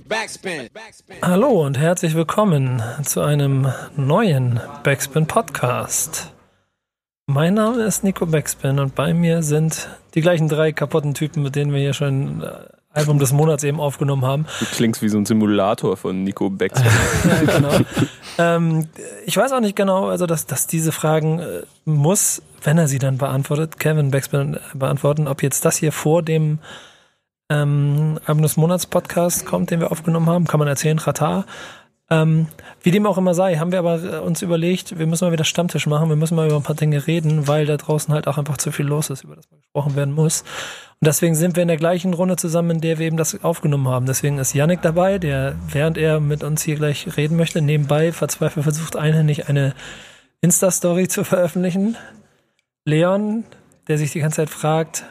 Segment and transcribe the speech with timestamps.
[0.00, 0.68] Backspin.
[1.22, 6.32] Hallo und herzlich willkommen zu einem neuen Backspin Podcast.
[7.26, 11.56] Mein Name ist Nico Backspin und bei mir sind die gleichen drei kaputten Typen, mit
[11.56, 12.46] denen wir hier schon äh,
[12.92, 14.46] Album des Monats eben aufgenommen haben.
[14.60, 16.92] Du klingst wie so ein Simulator von Nico Backspin.
[17.46, 17.78] ja, genau.
[18.38, 18.88] ähm,
[19.24, 22.98] ich weiß auch nicht genau, also dass, dass diese Fragen äh, muss, wenn er sie
[22.98, 26.58] dann beantwortet, Kevin Backspin beantworten, ob jetzt das hier vor dem
[27.48, 31.46] ähm, Album des Monats Podcast kommt, den wir aufgenommen haben, kann man erzählen, Ratar.
[32.08, 32.46] Ähm,
[32.82, 35.44] wie dem auch immer sei, haben wir aber äh, uns überlegt, wir müssen mal wieder
[35.44, 38.38] Stammtisch machen, wir müssen mal über ein paar Dinge reden, weil da draußen halt auch
[38.38, 40.42] einfach zu viel los ist, über das mal gesprochen werden muss.
[40.42, 43.88] Und deswegen sind wir in der gleichen Runde zusammen, in der wir eben das aufgenommen
[43.88, 44.06] haben.
[44.06, 48.62] Deswegen ist Yannick dabei, der, während er mit uns hier gleich reden möchte, nebenbei verzweifelt
[48.62, 49.74] versucht, einhändig eine
[50.40, 51.96] Insta-Story zu veröffentlichen.
[52.84, 53.42] Leon,
[53.88, 55.04] der sich die ganze Zeit fragt,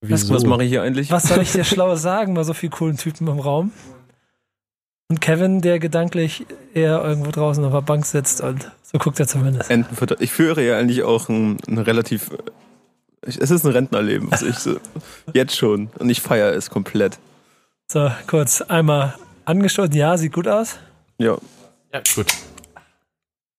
[0.00, 1.10] was, was mache ich hier eigentlich?
[1.10, 3.72] Was soll ich dir schlau sagen bei so vielen coolen Typen im Raum?
[5.10, 9.26] Und Kevin, der gedanklich eher irgendwo draußen auf der Bank sitzt und so guckt er
[9.26, 9.70] zumindest.
[9.70, 10.20] Entenfutter.
[10.20, 12.30] Ich führe ja eigentlich auch ein, ein relativ.
[13.22, 14.76] Es ist ein Rentnerleben, was ich so.
[15.34, 15.88] jetzt schon.
[15.98, 17.18] Und ich feiere es komplett.
[17.90, 19.14] So, kurz einmal
[19.46, 19.94] angestoßen.
[19.94, 20.78] Ja, sieht gut aus.
[21.18, 21.38] Ja.
[21.92, 22.26] Ja, gut.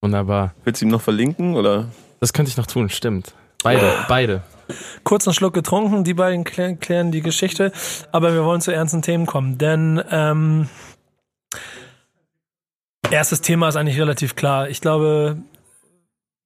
[0.02, 0.53] Wunderbar.
[0.64, 1.88] Willst du ihm noch verlinken oder?
[2.20, 3.34] Das könnte ich noch tun, stimmt.
[3.64, 4.44] Beide, beide.
[5.03, 7.72] Kurzen Schluck getrunken, die beiden klären, klären die Geschichte,
[8.12, 10.70] aber wir wollen zu ernsten Themen kommen, denn ähm,
[13.12, 14.70] erstes Thema ist eigentlich relativ klar.
[14.70, 15.38] Ich glaube,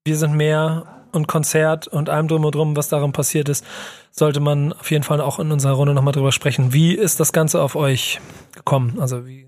[0.05, 3.65] wir sind mehr und Konzert und allem drum und drum, was darin passiert ist,
[4.11, 6.73] sollte man auf jeden Fall auch in unserer Runde nochmal drüber sprechen.
[6.73, 8.19] Wie ist das Ganze auf euch
[8.55, 8.99] gekommen?
[8.99, 9.47] Also wie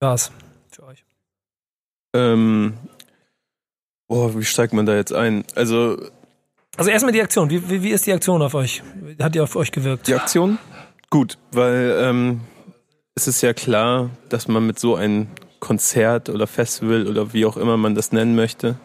[0.00, 0.30] war es
[0.70, 1.04] für euch?
[2.14, 2.74] Ähm,
[4.06, 5.44] boah, wie steigt man da jetzt ein?
[5.54, 5.98] Also
[6.78, 7.50] also erstmal die Aktion.
[7.50, 8.82] Wie, wie, wie ist die Aktion auf euch?
[9.20, 10.06] Hat die auf euch gewirkt?
[10.06, 10.58] Die Aktion?
[11.10, 12.40] Gut, weil ähm,
[13.14, 15.26] es ist ja klar, dass man mit so einem
[15.58, 18.76] Konzert oder Festival oder wie auch immer man das nennen möchte,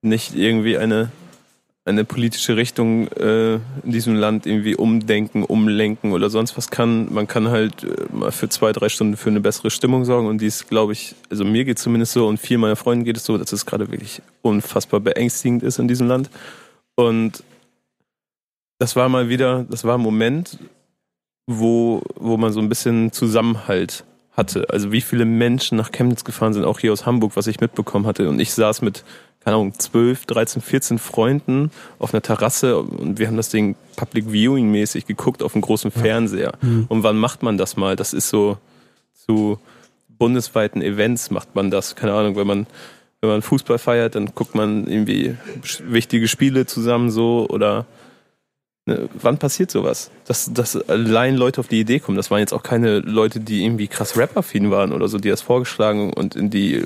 [0.00, 1.10] nicht irgendwie eine,
[1.84, 3.60] eine politische Richtung äh, in
[3.92, 7.12] diesem Land irgendwie umdenken, umlenken oder sonst was kann.
[7.12, 10.40] Man kann halt äh, mal für zwei, drei Stunden für eine bessere Stimmung sorgen und
[10.40, 13.24] die ist, glaube ich, also mir geht zumindest so und vielen meiner Freunden geht es
[13.24, 16.30] so, dass es gerade wirklich unfassbar beängstigend ist in diesem Land.
[16.98, 17.44] Und
[18.80, 20.58] das war mal wieder, das war ein Moment,
[21.46, 24.66] wo, wo man so ein bisschen Zusammenhalt hatte.
[24.68, 28.04] Also wie viele Menschen nach Chemnitz gefahren sind, auch hier aus Hamburg, was ich mitbekommen
[28.04, 28.28] hatte.
[28.28, 29.04] Und ich saß mit,
[29.38, 31.70] keine Ahnung, 12, 13, 14 Freunden
[32.00, 35.92] auf einer Terrasse und wir haben das Ding Public Viewing mäßig geguckt auf einem großen
[35.92, 36.54] Fernseher.
[36.60, 36.86] Mhm.
[36.88, 37.94] Und wann macht man das mal?
[37.94, 38.58] Das ist so
[39.14, 39.60] zu
[40.08, 41.94] bundesweiten Events macht man das.
[41.94, 42.66] Keine Ahnung, wenn man
[43.20, 45.36] wenn man Fußball feiert, dann guckt man irgendwie
[45.84, 47.86] wichtige Spiele zusammen so oder
[48.86, 50.10] ne, wann passiert sowas?
[50.26, 52.16] Dass, dass allein Leute auf die Idee kommen.
[52.16, 55.42] Das waren jetzt auch keine Leute, die irgendwie krass Rap-affin waren oder so, die das
[55.42, 56.84] vorgeschlagen und in die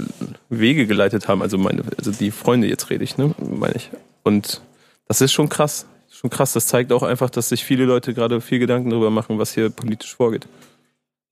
[0.49, 1.43] Wege geleitet haben.
[1.43, 3.91] Also meine, also die Freunde jetzt rede ich, ne, meine ich.
[4.23, 4.63] Und
[5.09, 5.87] das ist schon krass.
[6.11, 6.55] Schon krass.
[6.55, 9.69] Das zeigt auch einfach, dass sich viele Leute gerade viel Gedanken darüber machen, was hier
[9.69, 10.47] politisch vorgeht.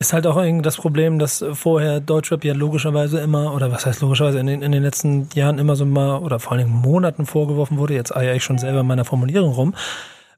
[0.03, 4.00] Ist halt auch irgendwie das Problem, dass vorher Deutschrap ja logischerweise immer, oder was heißt
[4.00, 7.27] logischerweise, in den, in den letzten Jahren immer so mal, oder vor allen Dingen Monaten
[7.27, 9.75] vorgeworfen wurde, jetzt eier ich schon selber in meiner Formulierung rum,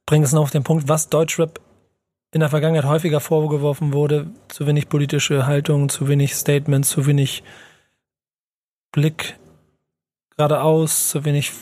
[0.04, 1.60] bringt es noch auf den Punkt, was Deutschrap
[2.32, 7.44] in der Vergangenheit häufiger vorgeworfen wurde, zu wenig politische Haltung, zu wenig Statements, zu wenig
[8.90, 9.38] Blick
[10.36, 11.52] geradeaus, zu wenig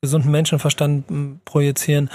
[0.00, 2.10] gesunden Menschenverstand projizieren.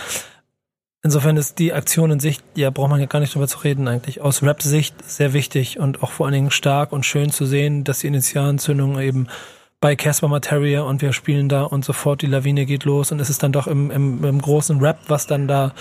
[1.06, 3.88] Insofern ist die Aktion in sich, ja, braucht man ja gar nicht drüber zu reden
[3.88, 4.22] eigentlich.
[4.22, 8.00] Aus Rap-Sicht sehr wichtig und auch vor allen Dingen stark und schön zu sehen, dass
[8.00, 9.28] die Initialzündung eben
[9.80, 13.30] bei Casper Materia und wir spielen da und sofort die Lawine geht los und es
[13.30, 15.76] ist dann doch im, im, im großen Rap, was dann da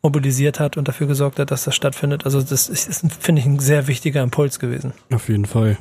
[0.00, 2.24] mobilisiert hat und dafür gesorgt hat, dass das stattfindet.
[2.24, 4.94] Also das ist, ist finde ich, ein sehr wichtiger Impuls gewesen.
[5.12, 5.76] Auf jeden Fall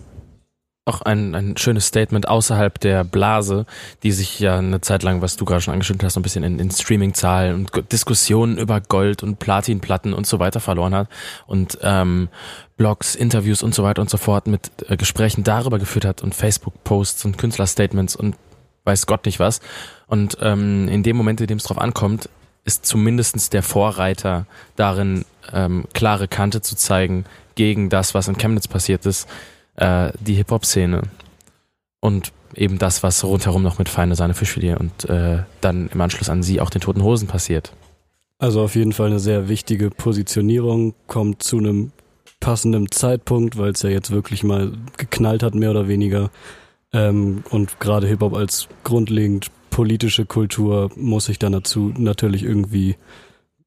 [0.89, 3.65] auch ein, ein schönes Statement außerhalb der Blase,
[4.03, 6.59] die sich ja eine Zeit lang, was du gerade schon angeschnitten hast, ein bisschen in,
[6.59, 11.07] in Streaming-Zahlen und Diskussionen über Gold und Platinplatten und so weiter verloren hat
[11.47, 12.29] und ähm,
[12.75, 16.33] Blogs, Interviews und so weiter und so fort mit äh, Gesprächen darüber geführt hat und
[16.33, 18.35] Facebook-Posts und Künstlerstatements und
[18.85, 19.61] weiß Gott nicht was.
[20.07, 22.29] Und ähm, in dem Moment, in dem es drauf ankommt,
[22.65, 24.45] ist zumindestens der Vorreiter
[24.75, 27.25] darin, ähm, klare Kante zu zeigen
[27.55, 29.27] gegen das, was in Chemnitz passiert ist
[29.79, 31.03] äh, die Hip-Hop-Szene
[31.99, 36.29] und eben das, was rundherum noch mit Feine Sahne Fischfilet und äh, dann im Anschluss
[36.29, 37.73] an sie auch den Toten Hosen passiert.
[38.37, 41.91] Also auf jeden Fall eine sehr wichtige Positionierung, kommt zu einem
[42.39, 46.31] passenden Zeitpunkt, weil es ja jetzt wirklich mal geknallt hat, mehr oder weniger.
[46.93, 52.95] Ähm, und gerade Hip-Hop als grundlegend politische Kultur muss sich dann dazu natürlich irgendwie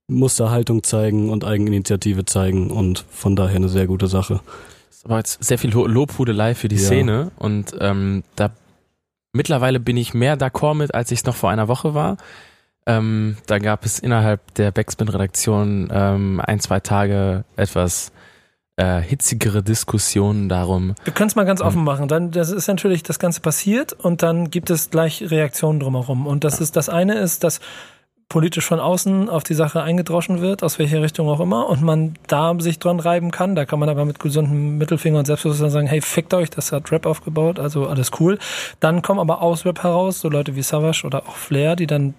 [0.09, 4.41] Musterhaltung zeigen und Eigeninitiative zeigen und von daher eine sehr gute Sache
[5.03, 6.83] Das war jetzt sehr viel Lobhudelei für die ja.
[6.83, 8.51] Szene und ähm, da
[9.33, 12.17] mittlerweile bin ich mehr d'accord mit, als ich es noch vor einer Woche war.
[12.87, 18.13] Ähm, da gab es innerhalb der Backspin-Redaktion ähm, ein, zwei Tage etwas
[18.77, 20.95] äh, hitzigere Diskussionen darum.
[21.05, 22.09] Wir können es mal ganz ähm, offen machen.
[22.09, 26.27] Dann, das ist natürlich das Ganze passiert und dann gibt es gleich Reaktionen drumherum.
[26.27, 26.63] Und das ja.
[26.63, 27.61] ist das eine ist, dass
[28.33, 32.15] politisch von außen auf die Sache eingedroschen wird, aus welcher Richtung auch immer, und man
[32.29, 33.55] da sich dran reiben kann.
[33.55, 36.91] Da kann man aber mit gesundem Mittelfinger und Selbstbewusstsein sagen, hey, fickt euch, das hat
[36.91, 38.39] Rap aufgebaut, also alles cool.
[38.81, 42.15] Dann kommen aber aus Rap heraus, so Leute wie Savage oder auch Flair, die dann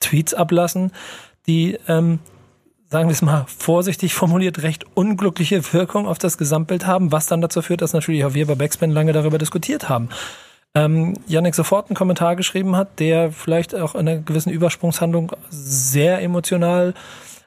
[0.00, 0.90] Tweets ablassen,
[1.46, 2.18] die, ähm,
[2.90, 7.40] sagen wir es mal vorsichtig formuliert, recht unglückliche Wirkung auf das Gesamtbild haben, was dann
[7.40, 10.08] dazu führt, dass natürlich auch wir bei Backspin lange darüber diskutiert haben
[10.76, 16.20] ähm, Yannick sofort einen Kommentar geschrieben hat, der vielleicht auch in einer gewissen Übersprungshandlung sehr
[16.20, 16.92] emotional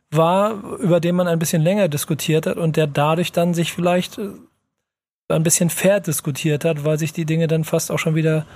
[0.09, 4.17] war, über den man ein bisschen länger diskutiert hat und der dadurch dann sich vielleicht
[4.17, 4.29] äh,
[5.27, 8.47] ein bisschen fair diskutiert hat, weil sich die Dinge dann fast auch schon wieder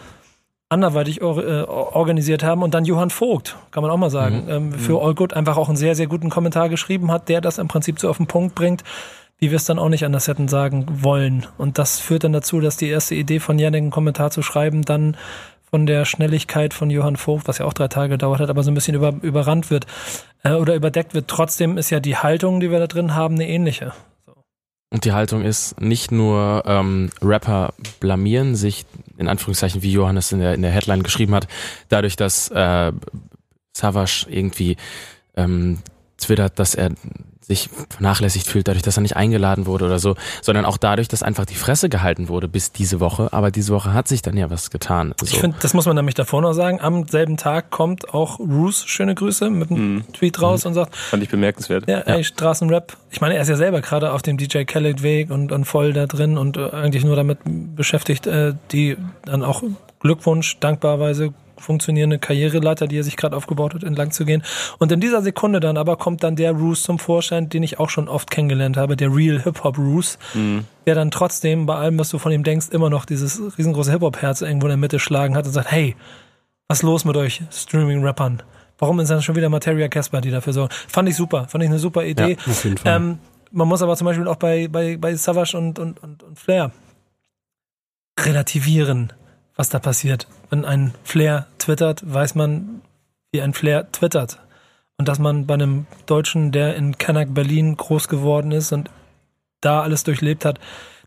[0.69, 2.63] anderweitig or äh, organisiert haben.
[2.63, 4.49] Und dann Johann Vogt, kann man auch mal sagen, mhm.
[4.49, 5.05] ähm, für mhm.
[5.05, 7.99] All Good einfach auch einen sehr, sehr guten Kommentar geschrieben hat, der das im Prinzip
[7.99, 8.83] so auf den Punkt bringt,
[9.43, 11.45] wie wir es dann auch nicht anders hätten sagen wollen.
[11.57, 14.83] Und das führt dann dazu, dass die erste Idee von Janik, einen Kommentar zu schreiben,
[14.83, 15.17] dann
[15.69, 18.71] von der Schnelligkeit von Johann Vogt, was ja auch drei Tage gedauert hat, aber so
[18.71, 19.85] ein bisschen über, überrannt wird
[20.43, 21.27] äh, oder überdeckt wird.
[21.27, 23.91] Trotzdem ist ja die Haltung, die wir da drin haben, eine ähnliche.
[24.91, 28.85] Und die Haltung ist nicht nur ähm, Rapper blamieren sich,
[29.17, 31.49] in Anführungszeichen, wie Johannes in der, in der Headline geschrieben hat,
[31.89, 32.93] dadurch, dass äh,
[33.75, 34.77] Savage irgendwie
[35.35, 35.79] ähm,
[36.17, 36.91] twittert, dass er
[37.47, 41.23] sich vernachlässigt fühlt, dadurch, dass er nicht eingeladen wurde oder so, sondern auch dadurch, dass
[41.23, 43.29] einfach die Fresse gehalten wurde bis diese Woche.
[43.31, 45.13] Aber diese Woche hat sich dann ja was getan.
[45.19, 45.25] So.
[45.25, 46.79] Ich finde, das muss man nämlich davor noch sagen.
[46.81, 50.13] Am selben Tag kommt auch Roos, schöne Grüße, mit einem mhm.
[50.13, 50.69] Tweet raus mhm.
[50.69, 50.95] und sagt.
[50.95, 51.87] Fand ich bemerkenswert.
[51.87, 52.97] Ja, ey, Straßenrap.
[53.11, 55.93] Ich meine, er ist ja selber gerade auf dem DJ Khaled Weg und, und voll
[55.93, 59.63] da drin und äh, eigentlich nur damit beschäftigt, äh, die dann auch
[59.99, 61.33] Glückwunsch, dankbarweise
[61.63, 64.43] funktionierende Karriereleiter, die er sich gerade aufgebaut hat, entlang zu gehen.
[64.77, 67.89] Und in dieser Sekunde dann aber kommt dann der Roos zum Vorschein, den ich auch
[67.89, 70.65] schon oft kennengelernt habe, der Real Hip-Hop Roos, mhm.
[70.85, 74.41] der dann trotzdem bei allem, was du von ihm denkst, immer noch dieses riesengroße Hip-Hop-Herz
[74.41, 75.95] irgendwo in der Mitte schlagen hat und sagt, hey,
[76.67, 78.43] was ist los mit euch Streaming-Rappern?
[78.79, 80.73] Warum ist dann schon wieder Materia Casper, die dafür sorgen?
[80.87, 82.31] Fand ich super, fand ich eine super Idee.
[82.31, 82.95] Ja, auf jeden Fall.
[82.95, 83.19] Ähm,
[83.51, 86.71] man muss aber zum Beispiel auch bei, bei, bei Savage und, und, und, und Flair
[88.19, 89.13] relativieren
[89.55, 90.27] was da passiert.
[90.49, 92.81] Wenn ein Flair twittert, weiß man,
[93.31, 94.39] wie ein Flair twittert.
[94.97, 98.89] Und dass man bei einem Deutschen, der in Kanak Berlin groß geworden ist und
[99.61, 100.59] da alles durchlebt hat,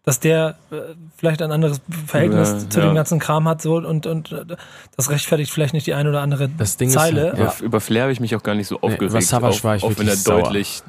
[0.06, 2.86] dass der äh, vielleicht ein anderes Verhältnis ja, zu ja.
[2.86, 4.56] dem ganzen Kram hat so und und äh,
[4.96, 7.32] das rechtfertigt vielleicht nicht die eine oder andere das Ding Zeile.
[7.32, 7.44] Ist, ja.
[7.44, 9.14] über, über Flair habe ich mich auch gar nicht so aufgeregt.
[9.14, 10.42] Nee, Savage war ich auch wenn er sauer.
[10.42, 10.82] deutlich,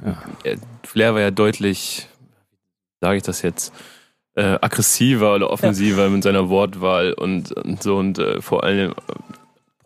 [0.83, 2.07] Flair war ja deutlich,
[3.01, 3.73] sage ich das jetzt,
[4.37, 6.09] äh, aggressiver oder offensiver ja.
[6.09, 8.93] mit seiner Wortwahl und, und so und äh, vor allem äh,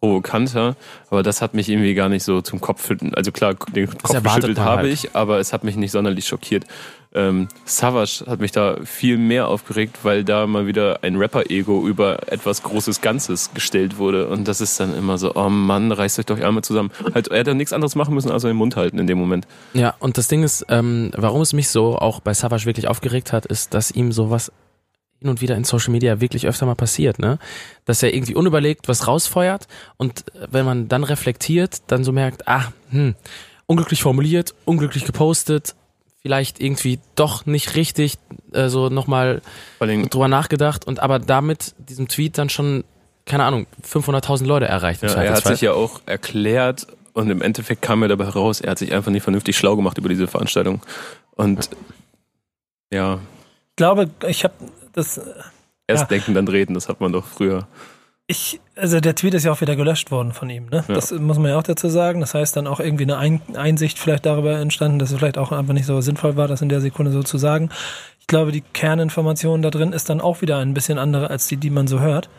[0.02, 0.76] provokanter.
[1.10, 4.60] Aber das hat mich irgendwie gar nicht so zum Kopf, also klar, den Kopf geschüttelt
[4.60, 4.94] habe halt.
[4.94, 6.66] ich, aber es hat mich nicht sonderlich schockiert.
[7.14, 12.32] Ähm, Savage hat mich da viel mehr aufgeregt, weil da mal wieder ein Rapper-Ego über
[12.32, 14.28] etwas Großes Ganzes gestellt wurde.
[14.28, 16.92] Und das ist dann immer so, oh Mann, reißt euch doch einmal zusammen.
[17.14, 19.46] Halt, er hätte nichts anderes machen müssen, als den Mund halten in dem Moment.
[19.74, 23.34] Ja, und das Ding ist, ähm, warum es mich so auch bei Savage wirklich aufgeregt
[23.34, 24.52] hat, ist, dass ihm sowas
[25.20, 27.38] hin und wieder in Social Media wirklich öfter mal passiert, ne?
[27.86, 32.72] Dass er irgendwie unüberlegt was rausfeuert und wenn man dann reflektiert, dann so merkt, ah,
[32.90, 33.16] hm,
[33.68, 35.76] unglücklich formuliert, unglücklich gepostet,
[36.22, 38.18] vielleicht irgendwie doch nicht richtig
[38.54, 39.42] äh, so nochmal
[39.80, 42.84] drüber nachgedacht und aber damit diesem Tweet dann schon,
[43.26, 45.02] keine Ahnung, 500.000 Leute erreicht.
[45.04, 48.72] Ja, er hat sich ja auch erklärt und im Endeffekt kam er dabei heraus, er
[48.72, 50.82] hat sich einfach nicht vernünftig schlau gemacht über diese Veranstaltung.
[51.36, 51.70] Und
[52.94, 53.20] ja.
[53.70, 54.54] Ich glaube, ich habe
[54.94, 55.20] das.
[55.88, 56.08] Erst ja.
[56.08, 57.68] denken, dann reden, das hat man doch früher
[58.32, 60.84] ich, also der Tweet ist ja auch wieder gelöscht worden von ihm, ne?
[60.88, 60.96] Ja.
[60.96, 62.20] Das muss man ja auch dazu sagen.
[62.20, 65.52] Das heißt dann auch irgendwie eine Ein Einsicht vielleicht darüber entstanden, dass es vielleicht auch
[65.52, 67.70] einfach nicht so sinnvoll war, das in der Sekunde so zu sagen.
[68.20, 71.58] Ich glaube, die Kerninformation da drin ist dann auch wieder ein bisschen andere als die,
[71.58, 72.30] die man so hört.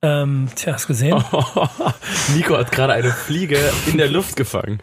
[0.00, 1.22] Ähm, tja, hast gesehen?
[2.34, 4.80] Nico hat gerade eine Fliege in der Luft gefangen.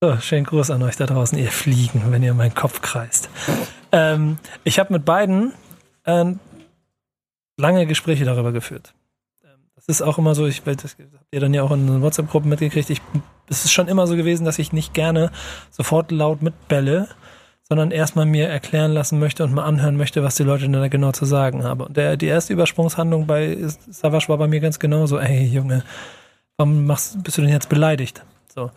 [0.00, 3.28] So, schönen Gruß an euch da draußen, ihr Fliegen, wenn ihr meinen Kopf kreist.
[3.92, 5.52] Ähm, ich habe mit beiden
[6.04, 6.24] äh,
[7.58, 8.94] lange Gespräche darüber geführt
[9.90, 12.90] ist auch immer so, ich, das habt ihr dann ja auch in den WhatsApp-Gruppen mitgekriegt,
[12.90, 13.02] ich,
[13.48, 15.30] es ist schon immer so gewesen, dass ich nicht gerne
[15.70, 17.08] sofort laut mitbälle,
[17.68, 21.12] sondern erstmal mir erklären lassen möchte und mal anhören möchte, was die Leute da genau
[21.12, 21.82] zu sagen haben.
[21.82, 23.56] Und der, die erste Übersprungshandlung bei
[23.88, 25.84] Savage war bei mir ganz genauso, ey Junge,
[26.56, 28.24] warum machst, bist du denn jetzt beleidigt?
[28.52, 28.70] So.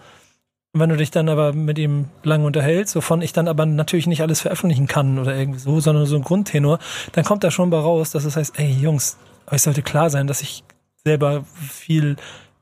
[0.73, 4.07] Und wenn du dich dann aber mit ihm lang unterhältst, wovon ich dann aber natürlich
[4.07, 6.79] nicht alles veröffentlichen kann oder irgendwie so, sondern so ein Grundtenor,
[7.11, 9.17] dann kommt da schon bei raus, dass es heißt, ey Jungs,
[9.51, 10.63] euch sollte klar sein, dass ich
[11.05, 12.15] selber viel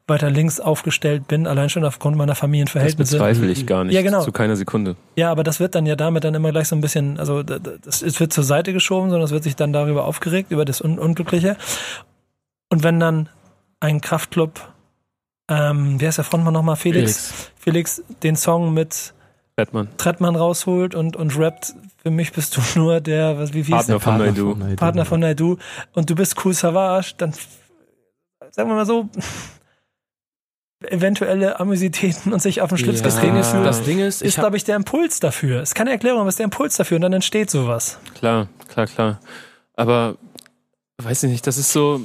[0.08, 3.16] weiter links aufgestellt bin, allein schon aufgrund meiner Das Familienverhältnisse.
[3.18, 3.94] bezweifle ich gar nicht.
[3.94, 4.22] Ja, genau.
[4.24, 4.96] Zu keiner Sekunde.
[5.16, 8.02] Ja, aber das wird dann ja damit dann immer gleich so ein bisschen, also das,
[8.02, 11.00] es wird zur Seite geschoben, sondern es wird sich dann darüber aufgeregt, über das Un
[11.00, 11.56] Unglückliche.
[12.70, 13.30] Und wenn dann
[13.80, 14.60] ein Kraftclub,
[15.50, 16.76] ähm, wer ist der Frontmann nochmal?
[16.76, 19.14] Felix, Felix, den Song mit
[19.56, 19.88] Batman.
[19.98, 23.96] Trettmann rausholt und, und rappt, für mich bist du nur der, was, wie, wie Partner
[23.96, 24.00] der?
[24.00, 24.56] von Naidu.
[24.76, 25.58] Partner von Naidu
[25.94, 27.34] und du bist cool Savage, dann
[28.52, 29.10] sagen wir mal so,
[30.84, 34.22] eventuelle Amüsitäten und sich auf den Schlips Das getreten Ding ist, fühlen, das Ding ist,
[34.22, 35.62] ist, glaube ich, der Impuls dafür.
[35.62, 38.00] Ist keine Erklärung, aber ist der Impuls dafür und dann entsteht sowas.
[38.16, 39.20] Klar, klar, klar.
[39.76, 40.18] Aber
[40.98, 42.02] weiß ich nicht, das ist so,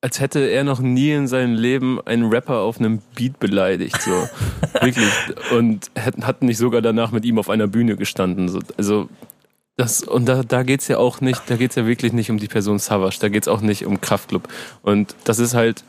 [0.00, 4.00] als hätte er noch nie in seinem Leben einen Rapper auf einem Beat beleidigt.
[4.00, 4.10] So.
[4.80, 5.10] Wirklich.
[5.50, 8.48] Und hat, hat nicht sogar danach mit ihm auf einer Bühne gestanden.
[8.48, 8.60] So.
[8.76, 9.08] Also
[9.76, 12.48] das, und da, da geht's ja auch nicht, da geht's ja wirklich nicht um die
[12.48, 14.48] Person Savage, da geht's auch nicht um Kraftclub.
[14.82, 15.84] Und das ist halt,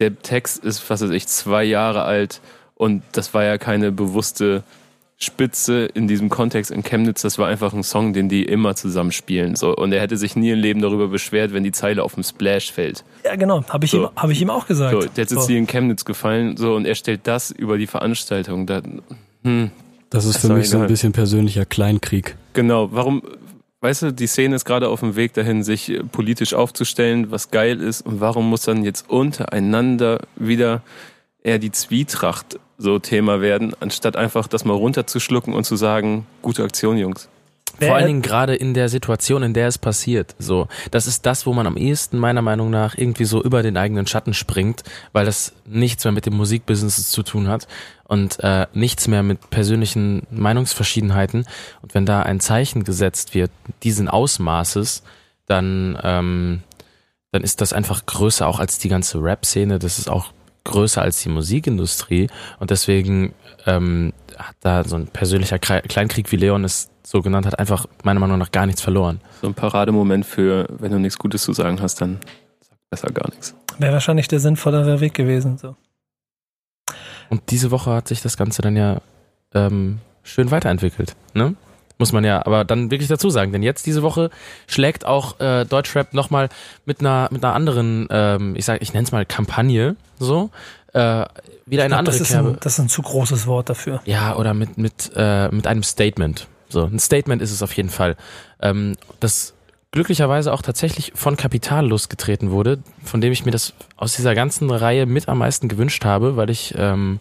[0.00, 2.40] der Text ist, was weiß ich, zwei Jahre alt
[2.74, 4.62] und das war ja keine bewusste
[5.18, 9.56] Spitze in diesem Kontext in Chemnitz, das war einfach ein Song, den die immer zusammenspielen.
[9.56, 9.74] So.
[9.74, 12.70] Und er hätte sich nie im Leben darüber beschwert, wenn die Zeile auf dem Splash
[12.70, 13.02] fällt.
[13.24, 14.04] Ja, genau, habe ich, So.
[14.04, 14.92] ihm, hab ich ihm auch gesagt.
[14.92, 15.46] So, der ist jetzt So.
[15.46, 18.66] hier in Chemnitz gefallen, so, und er stellt das über die Veranstaltung.
[18.66, 18.82] Da,
[19.42, 19.70] hm,
[20.10, 22.36] Das ist für doch mich so ein bisschen persönlicher Kleinkrieg.
[22.52, 23.22] genau, warum,
[23.80, 27.50] weißt du, die Szene ist gerade auf dem Weg dahin, sich äh, politisch aufzustellen, was
[27.50, 30.82] geil ist, und warum muss dann jetzt untereinander wieder
[31.42, 36.62] eher die Zwietracht so Thema werden, anstatt einfach das mal runterzuschlucken und zu sagen, gute
[36.62, 37.28] Aktion, Jungs.
[37.78, 40.34] Vor allen Dingen gerade in der Situation, in der es passiert.
[40.38, 43.76] So, das ist das, wo man am ehesten meiner Meinung nach irgendwie so über den
[43.76, 44.82] eigenen Schatten springt,
[45.12, 47.68] weil das nichts mehr mit dem Musikbusiness zu tun hat
[48.04, 51.46] und äh, nichts mehr mit persönlichen Meinungsverschiedenheiten.
[51.82, 53.50] Und wenn da ein Zeichen gesetzt wird,
[53.82, 55.02] diesen Ausmaßes,
[55.46, 56.62] dann ähm,
[57.36, 59.78] dann ist das einfach größer auch als die ganze Rap-Szene.
[59.78, 60.32] Das ist auch
[60.64, 63.34] größer als die Musikindustrie und deswegen
[63.66, 68.18] ähm, hat da so ein persönlicher Kleinkrieg, wie Leon es so genannt hat, einfach meiner
[68.18, 69.20] Meinung nach gar nichts verloren.
[69.40, 72.18] So ein Parademoment für, wenn du nichts Gutes zu sagen hast, dann
[72.60, 73.54] sag besser gar nichts.
[73.78, 75.56] Wäre wahrscheinlich der sinnvollere Weg gewesen.
[75.56, 75.76] So.
[77.30, 79.00] Und diese Woche hat sich das Ganze dann ja
[79.54, 81.54] ähm, schön weiterentwickelt, ne?
[81.98, 84.28] Muss man ja aber dann wirklich dazu sagen, denn jetzt diese Woche
[84.66, 86.50] schlägt auch äh, Deutschrap nochmal
[86.84, 90.50] mit einer mit einer anderen, ähm, ich sag, ich nenne es mal Kampagne, so
[90.92, 91.26] äh, wieder
[91.66, 92.48] Ich eine glaub, andere das, ist Kerbe.
[92.50, 94.02] ein, das ist ein zu großes Wort dafür.
[94.04, 96.48] Ja, oder mit, mit, äh, mit einem Statement.
[96.68, 98.16] So, ein Statement ist es auf jeden Fall.
[98.60, 99.54] Ähm, das
[99.92, 104.70] glücklicherweise auch tatsächlich von Kapital losgetreten wurde, von dem ich mir das aus dieser ganzen
[104.70, 107.20] Reihe mit am meisten gewünscht habe, weil ich ähm,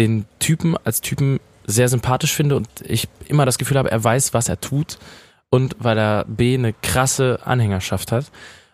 [0.00, 4.34] den Typen als Typen sehr sympathisch finde und ich immer das Gefühl habe, er weiß,
[4.34, 4.98] was er tut
[5.50, 8.26] und weil er B eine krasse Anhängerschaft hat.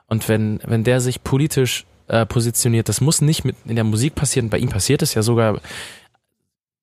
[0.06, 4.14] Und wenn, wenn der sich politisch äh, positioniert, das muss nicht mit in der Musik
[4.14, 5.60] passieren, bei ihm passiert es ja sogar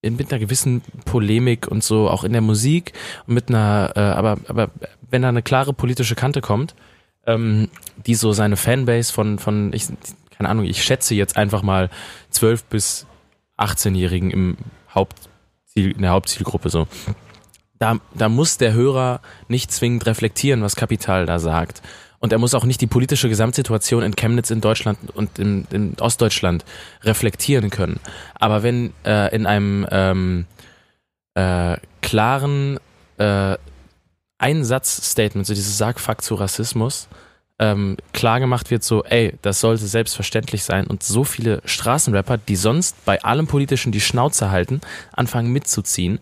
[0.01, 2.93] mit einer gewissen Polemik und so, auch in der Musik
[3.27, 4.69] mit einer, äh, aber, aber
[5.09, 6.73] wenn da eine klare politische Kante kommt,
[7.25, 7.69] ähm,
[8.05, 9.87] die so seine Fanbase von, von, ich,
[10.37, 11.89] keine Ahnung, ich schätze jetzt einfach mal
[12.29, 13.07] 12 bis
[13.57, 14.57] 18-Jährigen im
[14.93, 16.87] Hauptziel, in der Hauptzielgruppe so.
[17.77, 21.81] Da, da muss der Hörer nicht zwingend reflektieren, was Kapital da sagt.
[22.19, 25.95] Und er muss auch nicht die politische Gesamtsituation in Chemnitz in Deutschland und in, in
[25.99, 26.65] Ostdeutschland
[27.03, 27.99] reflektieren können.
[28.35, 30.45] Aber wenn äh, in einem ähm,
[31.35, 32.79] äh, klaren
[33.17, 33.55] äh,
[34.37, 37.07] Einsatzstatement, so dieses Sargfakt zu Rassismus,
[37.59, 42.55] ähm, klar gemacht wird, so, ey, das sollte selbstverständlich sein und so viele Straßenrapper, die
[42.55, 44.79] sonst bei allem Politischen die Schnauze halten,
[45.11, 46.19] anfangen mitzuziehen,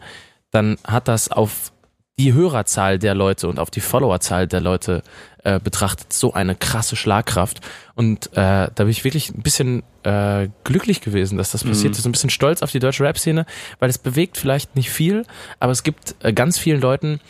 [0.51, 1.71] dann hat das auf
[2.19, 5.03] die Hörerzahl der Leute und auf die Followerzahl der Leute
[5.47, 7.61] äh, betrachtet so eine krasse Schlagkraft.
[7.95, 12.05] Und äh, da bin ich wirklich ein bisschen äh, glücklich gewesen, dass das passiert ist.
[12.05, 13.45] Ein bisschen stolz auf die deutsche Rap-Szene,
[13.79, 15.25] weil es bewegt vielleicht nicht viel,
[15.61, 17.21] aber es gibt äh, ganz vielen Leuten,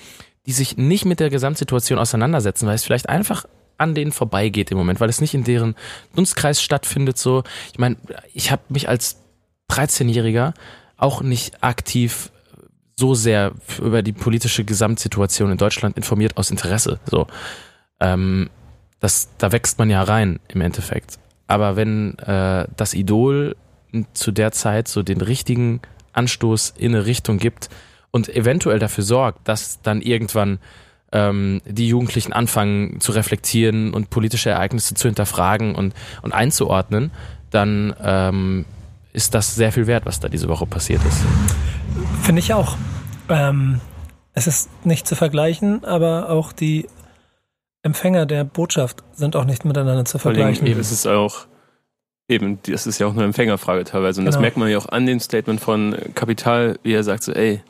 [0.47, 3.45] die sich nicht mit der Gesamtsituation auseinandersetzen, weil es vielleicht einfach
[3.77, 5.75] an denen vorbeigeht im Moment, weil es nicht in deren
[6.15, 7.19] Dunstkreis stattfindet.
[7.19, 7.97] So, ich meine,
[8.33, 9.17] ich habe mich als
[9.69, 10.55] 13-Jähriger
[10.97, 12.31] auch nicht aktiv
[12.95, 16.99] so sehr über die politische Gesamtsituation in Deutschland informiert aus Interesse.
[17.05, 17.27] So,
[17.99, 18.49] ähm,
[18.99, 21.19] das, da wächst man ja rein im Endeffekt.
[21.47, 23.55] Aber wenn äh, das Idol
[24.13, 25.81] zu der Zeit so den richtigen
[26.13, 27.69] Anstoß in eine Richtung gibt
[28.11, 30.59] und eventuell dafür sorgt, dass dann irgendwann
[31.11, 37.11] ähm, die Jugendlichen anfangen zu reflektieren und politische Ereignisse zu hinterfragen und, und einzuordnen,
[37.49, 38.65] dann ähm,
[39.13, 41.21] ist das sehr viel wert, was da diese Woche passiert ist.
[42.23, 42.77] Finde ich auch.
[43.29, 43.79] Ähm,
[44.33, 46.87] es ist nicht zu vergleichen, aber auch die
[47.83, 50.67] Empfänger der Botschaft sind auch nicht miteinander zu vergleichen.
[50.67, 51.47] Eben, es ist auch
[52.27, 54.19] eben, das ist ja auch eine Empfängerfrage teilweise.
[54.19, 54.35] Und genau.
[54.35, 57.61] das merkt man ja auch an dem Statement von Kapital, wie er sagt so, ey,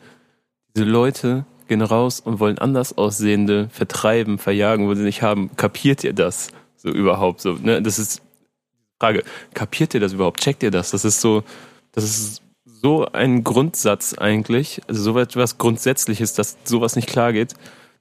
[0.75, 5.51] diese Leute gehen raus und wollen anders aussehende vertreiben, verjagen, wo sie nicht haben.
[5.57, 7.53] Kapiert ihr das so überhaupt so?
[7.53, 7.81] Ne?
[7.81, 9.23] Das ist die Frage.
[9.53, 10.39] Kapiert ihr das überhaupt?
[10.39, 10.91] Checkt ihr das?
[10.91, 11.43] Das ist so,
[11.91, 17.53] das ist so ein Grundsatz eigentlich, also so etwas Grundsätzliches, dass sowas nicht klar geht,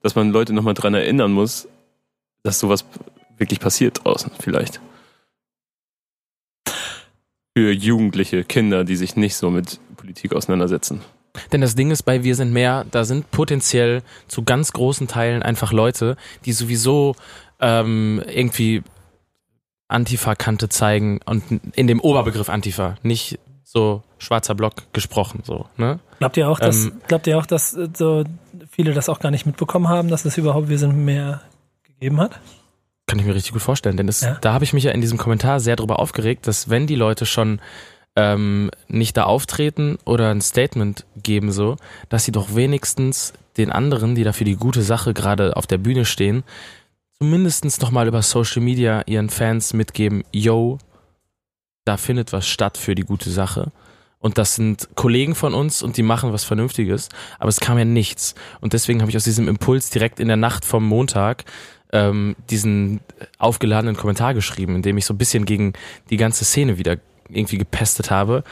[0.03, 1.67] dass man Leute nochmal dran erinnern muss,
[2.47, 2.85] dass sowas
[3.39, 4.81] wirklich passiert draußen vielleicht.
[7.57, 11.01] Für Jugendliche, Kinder, die sich nicht so mit Politik auseinandersetzen.
[11.53, 15.43] Denn das Ding ist bei Wir sind mehr, da sind potenziell zu ganz großen Teilen
[15.43, 17.15] einfach Leute, die sowieso
[17.61, 18.83] ähm, irgendwie
[19.89, 26.01] Antifa-Kante zeigen und in dem Oberbegriff Antifa, nicht so schwarzer Block gesprochen, so, ne?
[26.19, 28.25] Glaubt ihr auch, dass, ähm, glaubt ihr auch, dass äh, so
[28.71, 31.43] viele das auch gar nicht mitbekommen haben, dass es überhaupt Wir sind mehr
[31.99, 32.41] gegeben hat?
[33.07, 34.37] Kann ich mir richtig gut vorstellen, denn es, ja.
[34.41, 37.25] da habe ich mich ja in diesem Kommentar sehr darüber aufgeregt, dass wenn die Leute
[37.25, 37.61] schon
[38.17, 41.77] ähm, nicht da auftreten oder ein Statement geben, so,
[42.09, 45.79] dass sie doch wenigstens den anderen, die da für die gute Sache gerade auf der
[45.79, 46.43] Bühne stehen,
[47.19, 50.79] zumindestens nochmal über Social Media ihren Fans mitgeben, yo,
[51.85, 53.71] da findet was statt für die gute Sache.
[54.19, 57.11] Und das sind Kollegen von uns und die machen was Vernünftiges.
[57.39, 58.35] Aber es kam ja nichts.
[58.61, 61.45] Und deswegen habe ich aus diesem Impuls direkt in der Nacht vom Montag
[61.93, 63.01] ähm, diesen
[63.39, 65.73] aufgeladenen Kommentar geschrieben, in dem ich so ein bisschen gegen
[66.11, 66.97] die ganze Szene wieder
[67.29, 68.43] irgendwie gepestet habe.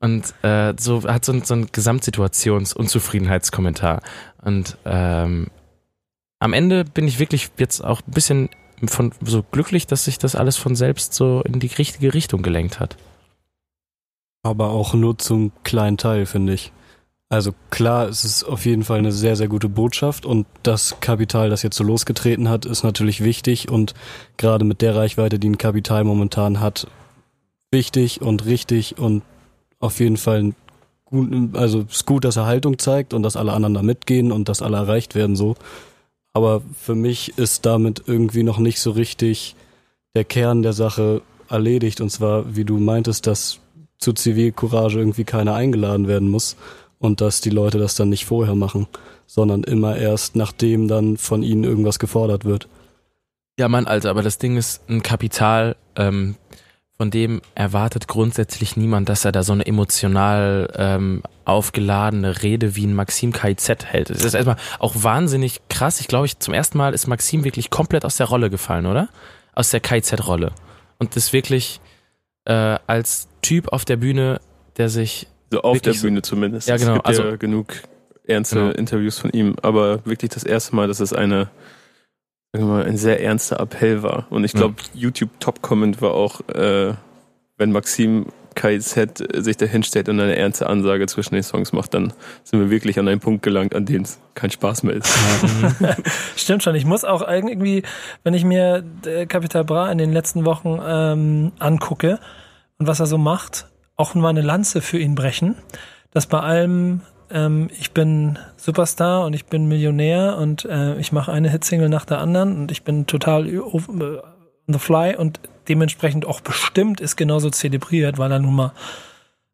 [0.00, 4.02] Und äh, so hat so ein, so ein Gesamtsituations-Unzufriedenheitskommentar.
[4.42, 5.46] Und ähm,
[6.38, 8.50] am Ende bin ich wirklich jetzt auch ein bisschen
[8.84, 12.78] von so glücklich, dass sich das alles von selbst so in die richtige Richtung gelenkt
[12.78, 12.98] hat.
[14.42, 16.72] Aber auch nur zum kleinen Teil, finde ich.
[17.28, 21.50] Also klar, es ist auf jeden Fall eine sehr, sehr gute Botschaft und das Kapital,
[21.50, 23.94] das jetzt so losgetreten hat, ist natürlich wichtig und
[24.36, 26.86] gerade mit der Reichweite, die ein Kapital momentan hat,
[27.72, 29.22] wichtig und richtig und
[29.80, 30.54] auf jeden Fall
[31.04, 34.30] gut, also es ist gut, dass er Haltung zeigt und dass alle anderen da mitgehen
[34.30, 35.56] und dass alle erreicht werden so.
[36.32, 39.56] Aber für mich ist damit irgendwie noch nicht so richtig
[40.14, 43.58] der Kern der Sache erledigt und zwar, wie du meintest, dass
[43.98, 46.56] zu Zivilcourage irgendwie keiner eingeladen werden muss
[46.98, 48.86] und dass die Leute das dann nicht vorher machen,
[49.26, 52.68] sondern immer erst nachdem dann von ihnen irgendwas gefordert wird.
[53.58, 56.36] Ja, Mann, Alter, aber das Ding ist ein Kapital, ähm,
[56.98, 62.86] von dem erwartet grundsätzlich niemand, dass er da so eine emotional ähm, aufgeladene Rede wie
[62.86, 64.08] ein Maxim KIZ hält.
[64.08, 66.00] Das ist erstmal auch wahnsinnig krass.
[66.00, 69.08] Ich glaube, ich zum ersten Mal ist Maxim wirklich komplett aus der Rolle gefallen, oder?
[69.54, 70.52] Aus der KIZ-Rolle.
[70.98, 71.80] Und ist wirklich
[72.46, 74.40] äh, als Typ auf der Bühne,
[74.78, 76.68] der sich so auf der Bühne zumindest.
[76.68, 76.92] Ja, genau.
[76.92, 77.74] Es gibt also, ja genug
[78.26, 78.70] ernste genau.
[78.72, 81.48] Interviews von ihm, aber wirklich das erste Mal, dass es eine,
[82.52, 84.26] sagen wir mal, ein sehr ernster Appell war.
[84.30, 85.00] Und ich glaube, ja.
[85.00, 86.94] YouTube Top Comment war auch, äh,
[87.56, 92.12] wenn Maxim KZ sich da hinstellt und eine ernste Ansage zwischen den Songs macht, dann
[92.42, 95.14] sind wir wirklich an einen Punkt gelangt, an dem es kein Spaß mehr ist.
[96.36, 96.74] Stimmt schon.
[96.74, 97.82] Ich muss auch irgendwie,
[98.24, 98.82] wenn ich mir
[99.28, 102.18] Capital Bra in den letzten Wochen ähm, angucke
[102.78, 105.56] und was er so macht, auch mal eine Lanze für ihn brechen,
[106.12, 111.32] dass bei allem ähm, ich bin Superstar und ich bin Millionär und äh, ich mache
[111.32, 114.22] eine Hitsingle nach der anderen und ich bin total äh, on
[114.66, 118.72] the fly und dementsprechend auch bestimmt ist genauso zelebriert, weil er nun mal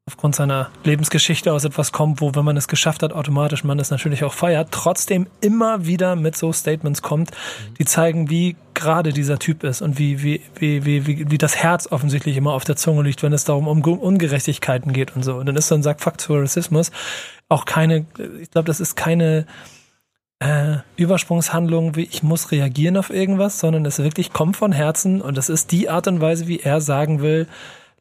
[0.06, 3.90] aufgrund seiner Lebensgeschichte aus etwas kommt, wo, wenn man es geschafft hat, automatisch man es
[3.90, 7.30] natürlich auch feiert, trotzdem immer wieder mit so Statements kommt,
[7.78, 11.56] die zeigen, wie gerade dieser Typ ist und wie, wie, wie, wie, wie, wie das
[11.56, 15.36] Herz offensichtlich immer auf der Zunge liegt, wenn es darum um Ungerechtigkeiten geht und so.
[15.36, 16.90] Und dann ist dann sagt Fakt zu Rassismus
[17.48, 18.06] auch keine,
[18.40, 19.46] ich glaube, das ist keine
[20.40, 25.36] äh, Übersprungshandlung, wie ich muss reagieren auf irgendwas, sondern es wirklich kommt von Herzen und
[25.36, 27.46] das ist die Art und Weise, wie er sagen will,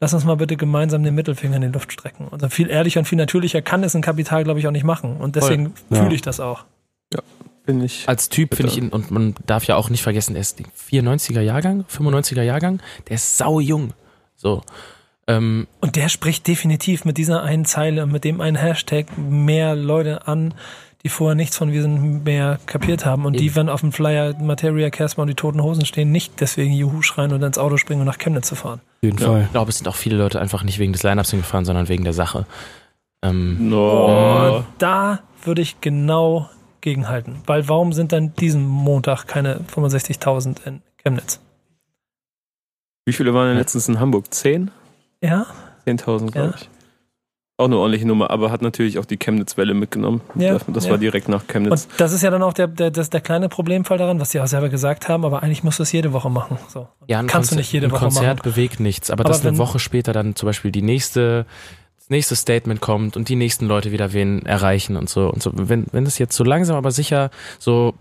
[0.02, 2.28] lass uns mal bitte gemeinsam den Mittelfinger in die Luft strecken.
[2.28, 5.18] Und viel ehrlicher und viel natürlicher kann es ein Kapital, glaube ich, auch nicht machen.
[5.18, 6.02] Und deswegen ja.
[6.02, 6.66] fühle ich das auch.
[7.14, 7.22] Ja,
[7.66, 8.10] bin ich.
[8.10, 10.60] Als Typ finde ich ihn, und man darf ja auch nicht vergessen, er ist
[10.90, 13.94] 94er Jahrgang, 95er Jahrgang, der ist sau jung.
[14.36, 14.64] So.
[15.28, 20.28] Ähm, und der spricht definitiv mit dieser einen Zeile, mit dem einen Hashtag mehr Leute
[20.28, 20.56] an,
[21.04, 23.44] die vorher nichts von Wir sind mehr kapiert haben und Eben.
[23.44, 27.02] die, wenn auf dem Flyer Materia, Casper und die Toten Hosen stehen, nicht deswegen Juhu
[27.02, 28.80] schreien und ins Auto springen und nach Chemnitz zu fahren.
[28.80, 29.28] Auf jeden ja.
[29.28, 29.42] Fall.
[29.44, 32.04] Ich glaube, es sind auch viele Leute einfach nicht wegen des Lineups hingefahren, sondern wegen
[32.04, 32.46] der Sache.
[33.24, 34.64] Ähm, no.
[34.78, 36.50] Da würde ich genau
[36.82, 37.38] gegenhalten.
[37.46, 41.40] Weil warum sind dann diesen Montag keine 65.000 in Chemnitz?
[43.06, 44.34] Wie viele waren denn letztens in Hamburg?
[44.34, 44.72] Zehn?
[45.22, 45.48] Ja.
[45.88, 46.54] 10.000, glaube ja.
[46.56, 46.70] ich.
[47.62, 50.22] Auch eine ordentliche Nummer, aber hat natürlich auch die Chemnitz-Welle mitgenommen.
[50.34, 50.92] Ja, das ja.
[50.92, 51.84] war direkt nach Chemnitz.
[51.86, 54.40] Und das ist ja dann auch der, der, das, der kleine Problemfall daran, was sie
[54.40, 56.58] auch selber gesagt haben, aber eigentlich musst du es jede Woche machen.
[56.70, 56.88] So.
[57.06, 58.52] Ja, ein Kannst du Konzer- nicht jede ein Woche Konzert machen.
[58.52, 61.46] bewegt nichts, aber, Aber dass eine Woche später dann zum Beispiel die nächste,
[62.00, 65.52] das nächste Statement kommt und die nächsten Leute wieder wen erreichen und so und so.
[65.54, 67.94] Wenn, wenn das jetzt so langsam aber sicher so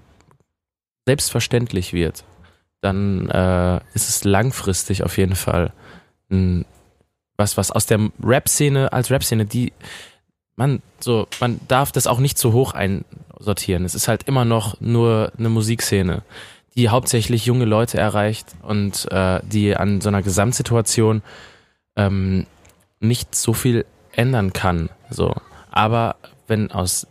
[1.06, 2.24] selbstverständlich wird,
[2.80, 5.72] dann äh, ist es langfristig auf jeden Fall
[6.30, 6.64] ein,
[7.40, 9.72] was, was aus der Rap-Szene als Rap-Szene, die
[10.54, 13.84] man so, man darf das auch nicht zu hoch einsortieren.
[13.84, 16.22] Es ist halt immer noch nur eine Musikszene,
[16.76, 21.22] die hauptsächlich junge Leute erreicht und äh, die an so einer Gesamtsituation
[21.96, 22.46] ähm,
[23.00, 24.90] nicht so viel ändern kann.
[25.08, 25.34] So,
[25.70, 27.06] aber wenn aus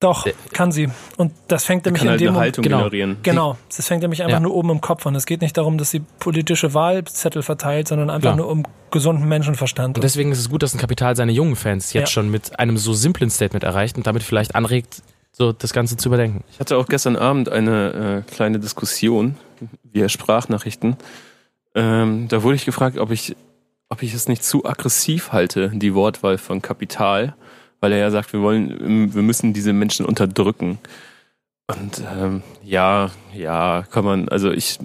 [0.00, 0.90] Doch, Äh, kann sie.
[1.16, 2.44] Und das fängt nämlich Kann in halt dem eine Moment.
[2.44, 2.78] Haltung genau.
[2.78, 3.16] generieren.
[3.22, 4.40] Genau, das fängt nämlich einfach Ja.
[4.40, 5.14] nur oben im Kopf an.
[5.14, 8.36] Es geht nicht darum, dass sie politische Wahlzettel verteilt, sondern einfach Klar.
[8.36, 9.96] nur um gesunden Menschenverstand.
[9.96, 12.12] Und deswegen ist es gut, dass ein Kapital seine jungen Fans jetzt Ja.
[12.12, 16.08] schon mit einem so simplen Statement erreicht und damit vielleicht anregt, so das Ganze zu
[16.10, 16.44] überdenken.
[16.52, 19.36] Ich hatte auch gestern Abend eine äh, kleine Diskussion
[19.82, 20.96] via Sprachnachrichten.
[21.74, 23.34] Ähm, da wurde ich gefragt, ob ich,
[23.88, 27.34] ob ich es nicht zu aggressiv halte, die Wortwahl von Kapital,
[27.80, 30.78] weil er ja sagt, wir wollen, wir müssen diese Menschen unterdrücken.
[31.68, 34.78] Und ähm, ja, ja, kann man, also ich,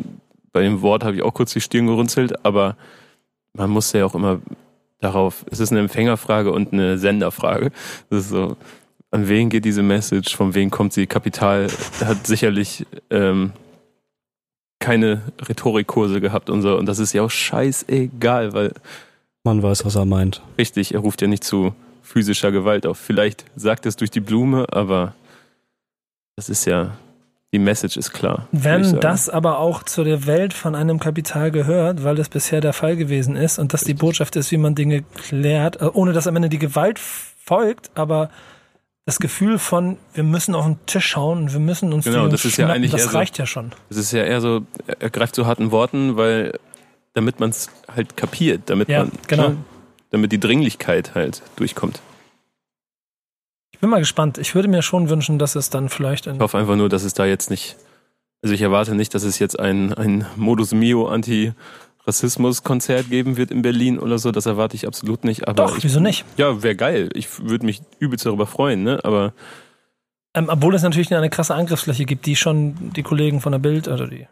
[0.51, 2.75] bei dem Wort habe ich auch kurz die Stirn gerunzelt, aber
[3.53, 4.39] man muss ja auch immer
[4.99, 7.71] darauf, es ist eine Empfängerfrage und eine Senderfrage.
[8.09, 8.57] Das ist so,
[9.11, 11.05] an wen geht diese Message, von wem kommt sie?
[11.05, 11.67] Kapital
[12.03, 13.51] hat sicherlich ähm,
[14.79, 16.77] keine Rhetorikkurse gehabt und so.
[16.77, 18.73] Und das ist ja auch scheißegal, weil
[19.43, 20.41] Man weiß, was er meint.
[20.57, 21.73] richtig, er ruft ja nicht zu
[22.11, 22.97] physischer Gewalt auf.
[22.97, 25.13] Vielleicht sagt es durch die Blume, aber
[26.35, 26.91] das ist ja,
[27.53, 28.47] die Message ist klar.
[28.51, 32.73] Wenn das aber auch zu der Welt von einem Kapital gehört, weil das bisher der
[32.73, 36.27] Fall gewesen ist und dass die Botschaft ist, wie man Dinge klärt, äh, ohne dass
[36.27, 38.29] am Ende die Gewalt folgt, aber
[39.05, 42.45] das Gefühl von, wir müssen auf den Tisch schauen und wir müssen uns Genau, das
[42.45, 43.71] ist ja eigentlich das eher so- reicht ja schon.
[43.89, 44.61] Es ist ja eher so,
[44.99, 46.57] er greift zu harten Worten, weil
[47.13, 49.49] damit man es halt kapiert, damit Ja, man, genau.
[49.49, 49.57] ne,
[50.11, 51.99] damit die Dringlichkeit halt durchkommt.
[53.73, 54.37] Ich bin mal gespannt.
[54.37, 57.15] Ich würde mir schon wünschen, dass es dann vielleicht Ich hoffe einfach nur, dass es
[57.15, 57.77] da jetzt nicht,
[58.43, 63.63] also ich erwarte nicht, dass es jetzt ein, ein Modus Mio Anti-Rassismus-Konzert geben wird in
[63.63, 64.31] Berlin oder so.
[64.31, 65.47] Das erwarte ich absolut nicht.
[65.47, 66.25] Aber Doch, ich, wieso nicht?
[66.37, 67.09] Ja, wäre geil.
[67.15, 68.99] Ich würde mich übelst darüber freuen, ne?
[69.03, 69.33] Aber
[70.35, 73.87] Ähm, obwohl es natürlich eine krasse Angriffsfläche gibt, die schon die Kollegen von der Bild,
[73.87, 74.27] also die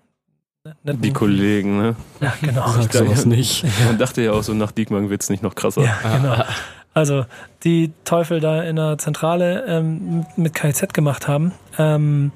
[0.83, 1.95] netten- die Kollegen, ne?
[2.21, 2.67] Ja, genau.
[2.67, 3.63] Sag sowas nicht.
[3.85, 5.83] Man dachte ja auch so, nach Diekmann wird's nicht noch krasser.
[5.83, 6.43] Ja, genau.
[6.93, 7.25] Also
[7.63, 11.53] die Teufel da in der Zentrale ähm, mit KZ gemacht haben.
[11.77, 12.31] Ähm,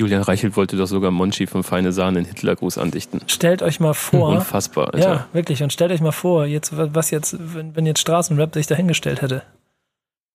[0.00, 3.20] Julian Reichelt wollte doch sogar Monchi vom Feine Sahne einen Hitlergruß andichten.
[3.26, 5.08] stellt euch mal vor, Unfassbar, Alter.
[5.08, 8.66] ja, wirklich, und stellt euch mal vor, jetzt, was jetzt, wenn, wenn jetzt Straßenrap sich
[8.68, 9.42] dahingestellt hätte.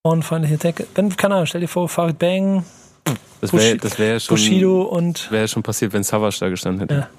[0.06, 0.86] Frauenfeindliche Decke.
[0.96, 2.66] Wenn, keine Ahnung, stell dir vor, Farid Bang,
[3.42, 6.94] Das wäre wär schon, Bushido und wär schon passiert, wenn Savage da gestanden hätte.
[6.94, 7.10] Ja.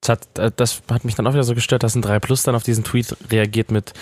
[0.00, 2.42] Das hat, äh, das hat mich dann auch wieder so gestört, dass ein 3 Plus
[2.42, 3.92] dann auf diesen Tweet reagiert mit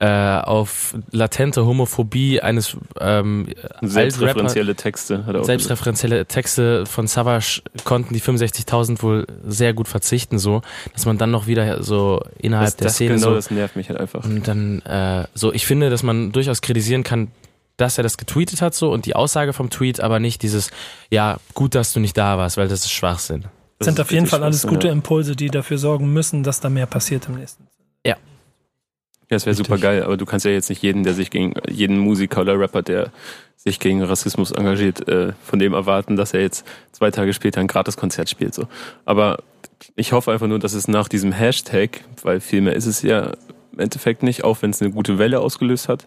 [0.00, 3.48] äh, auf latente Homophobie eines ähm.
[3.82, 9.88] Selbstreferenzielle Texte hat er auch Selbstreferenzielle Texte von Savage konnten die 65.000 wohl sehr gut
[9.88, 10.62] verzichten, so,
[10.94, 13.76] dass man dann noch wieder so innerhalb das, der das, Szene genau, so das nervt
[13.76, 14.24] mich halt einfach.
[14.24, 17.28] und dann äh, so, ich finde, dass man durchaus kritisieren kann,
[17.80, 20.70] dass er das getweetet hat so und die Aussage vom Tweet, aber nicht dieses,
[21.10, 23.44] ja, gut, dass du nicht da warst, weil das ist Schwachsinn.
[23.78, 26.68] Das sind auf jeden Fall alles gute Ja, Impulse, die dafür sorgen müssen, dass da
[26.68, 27.66] mehr passiert im nächsten.
[28.04, 28.16] Ja,
[29.28, 29.66] das wäre Richtig.
[29.68, 32.58] super geil, aber du kannst ja jetzt nicht jeden, der sich gegen, jeden Musiker oder
[32.58, 33.10] Rapper, der
[33.56, 37.66] sich gegen Rassismus engagiert, äh, von dem erwarten, dass er jetzt zwei Tage später ein
[37.66, 38.54] Gratiskonzert spielt.
[38.54, 38.66] So.
[39.04, 39.42] Aber
[39.96, 43.32] ich hoffe einfach nur, dass es nach diesem Hashtag, weil viel mehr ist es ja
[43.72, 46.06] im Endeffekt nicht, auch wenn es eine gute Welle ausgelöst hat,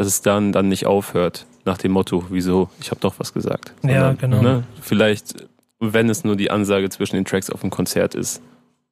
[0.00, 3.74] dass es dann, dann nicht aufhört nach dem Motto, wieso, ich habe doch was gesagt.
[3.82, 4.40] Ja, genau.
[4.40, 5.46] Ne, vielleicht,
[5.78, 8.40] wenn es nur die Ansage zwischen den Tracks auf dem Konzert ist.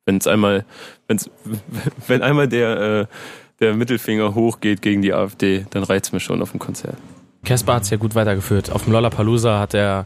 [0.04, 0.66] Wenn es einmal,
[1.06, 1.30] wenn's,
[2.08, 3.06] wenn einmal der, äh,
[3.58, 6.98] der Mittelfinger hochgeht gegen die AfD, dann reicht's mir schon auf dem Konzert.
[7.42, 8.70] Casper hat es ja gut weitergeführt.
[8.70, 10.04] Auf dem Lollapalooza hat er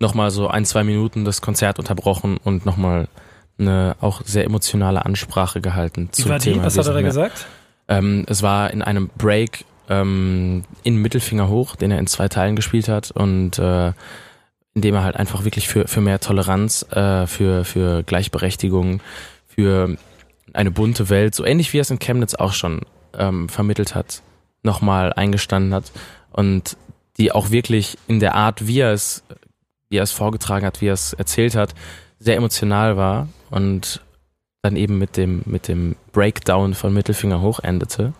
[0.00, 3.08] nochmal so ein, zwei Minuten das Konzert unterbrochen und nochmal
[3.58, 6.52] eine auch sehr emotionale Ansprache gehalten Wie zum war die?
[6.52, 6.66] Thema.
[6.66, 7.46] Was hat er da gesagt?
[7.88, 12.56] Ähm, es war in einem Break ähm, in Mittelfinger hoch, den er in zwei Teilen
[12.56, 13.92] gespielt hat und äh,
[14.74, 19.00] in dem er halt einfach wirklich für, für mehr Toleranz, äh, für, für Gleichberechtigung,
[19.46, 19.96] für
[20.54, 22.80] eine bunte Welt, so ähnlich wie er es in Chemnitz auch schon
[23.14, 24.22] ähm, vermittelt hat,
[24.62, 25.92] nochmal eingestanden hat
[26.30, 26.76] und
[27.18, 29.22] die auch wirklich in der Art, wie er es,
[29.90, 31.74] wie er es vorgetragen hat, wie er es erzählt hat,
[32.18, 34.00] sehr emotional war und
[34.62, 38.14] dann eben mit dem, mit dem Breakdown von Mittelfinger hoch endete.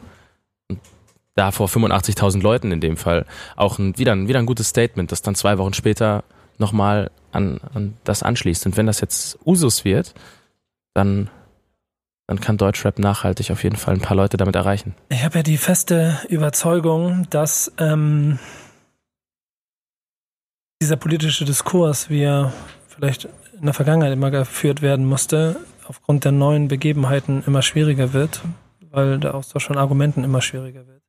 [1.35, 3.25] Da vor 85.000 Leuten in dem Fall
[3.57, 6.25] auch ein, wieder, ein, wieder ein gutes Statement, das dann zwei Wochen später
[6.59, 8.67] nochmal an, an das anschließt.
[8.67, 10.15] Und wenn das jetzt Usus wird,
[10.95, 11.31] dann,
[12.27, 14.95] dann kann Deutschrap nachhaltig auf jeden Fall ein paar Leute damit erreichen.
[15.09, 18.39] Ich habe ja die feste Überzeugung, dass ähm,
[20.83, 22.53] dieser politische Diskurs, wie er
[22.89, 28.43] vielleicht in der Vergangenheit immer geführt werden musste, aufgrund der neuen Begebenheiten immer schwieriger wird,
[28.91, 31.02] weil der Austausch von Argumenten immer schwieriger wird.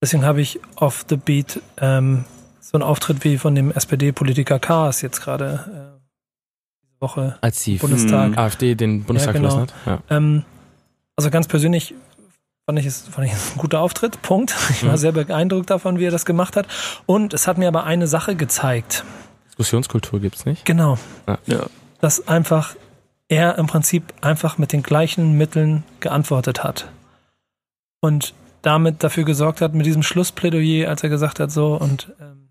[0.00, 2.24] Deswegen habe ich off the beat ähm,
[2.60, 5.98] so einen Auftritt wie von dem SPD-Politiker Kaas jetzt gerade äh,
[6.82, 8.36] diese Woche Als die Bundestag.
[8.38, 9.50] AfD den Bundestag Ja, genau.
[9.50, 10.00] verlassen hat.
[10.10, 10.16] Ja.
[10.16, 10.44] Ähm,
[11.16, 11.94] also ganz persönlich
[12.66, 14.54] fand ich, es, fand ich es ein guter Auftritt, Punkt.
[14.70, 14.96] Ich war Mhm.
[14.98, 16.68] sehr beeindruckt davon, wie er das gemacht hat.
[17.06, 19.04] Und es hat mir aber eine Sache gezeigt.
[19.48, 20.64] Diskussionskultur gibt's nicht.
[20.64, 20.98] Genau.
[21.46, 21.66] Ja.
[22.00, 22.76] Dass einfach
[23.26, 26.88] er im Prinzip einfach mit den gleichen Mitteln geantwortet hat.
[28.00, 32.48] Und damit dafür gesorgt hat, mit diesem Schlussplädoyer, als er gesagt hat, so und ähm,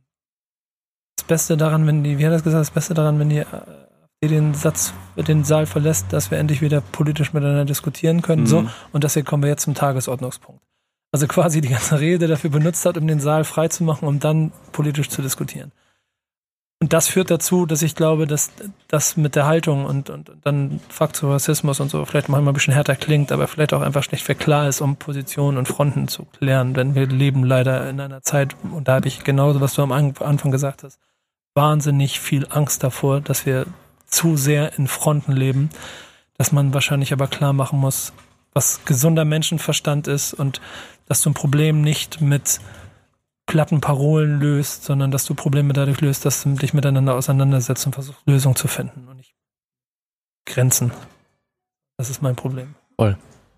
[1.18, 3.40] das Beste daran, wenn die, wie hat er das gesagt, das Beste daran, wenn die
[3.40, 8.44] äh, den Satz, den Saal verlässt, dass wir endlich wieder politisch miteinander diskutieren können.
[8.44, 8.48] Mhm.
[8.48, 10.64] So, und deswegen kommen wir jetzt zum Tagesordnungspunkt.
[11.12, 15.10] Also quasi die ganze Rede dafür benutzt hat, um den Saal freizumachen, um dann politisch
[15.10, 15.72] zu diskutieren.
[16.80, 18.52] Und das führt dazu, dass ich glaube, dass
[18.88, 22.74] das mit der Haltung und, und, dann Faktor Rassismus und so vielleicht manchmal ein bisschen
[22.74, 26.26] härter klingt, aber vielleicht auch einfach schlecht für klar ist, um Positionen und Fronten zu
[26.26, 26.76] klären.
[26.76, 29.92] Denn wir leben leider in einer Zeit, und da habe ich genauso, was du am
[29.92, 31.00] An- Anfang gesagt hast,
[31.56, 33.66] wahnsinnig viel Angst davor, dass wir
[34.06, 35.72] zu sehr in Fronten leben,
[36.38, 38.14] dass man wahrscheinlich aber klar machen muss,
[38.54, 40.62] was gesunder Menschenverstand ist und
[41.08, 42.60] dass du ein Problem nicht mit
[43.48, 47.94] platten Parolen löst, sondern dass du Probleme dadurch löst, dass du dich miteinander auseinandersetzt und
[47.94, 49.34] versuchst, Lösungen zu finden und nicht
[50.46, 50.92] Grenzen.
[51.98, 52.76] Das ist mein Problem.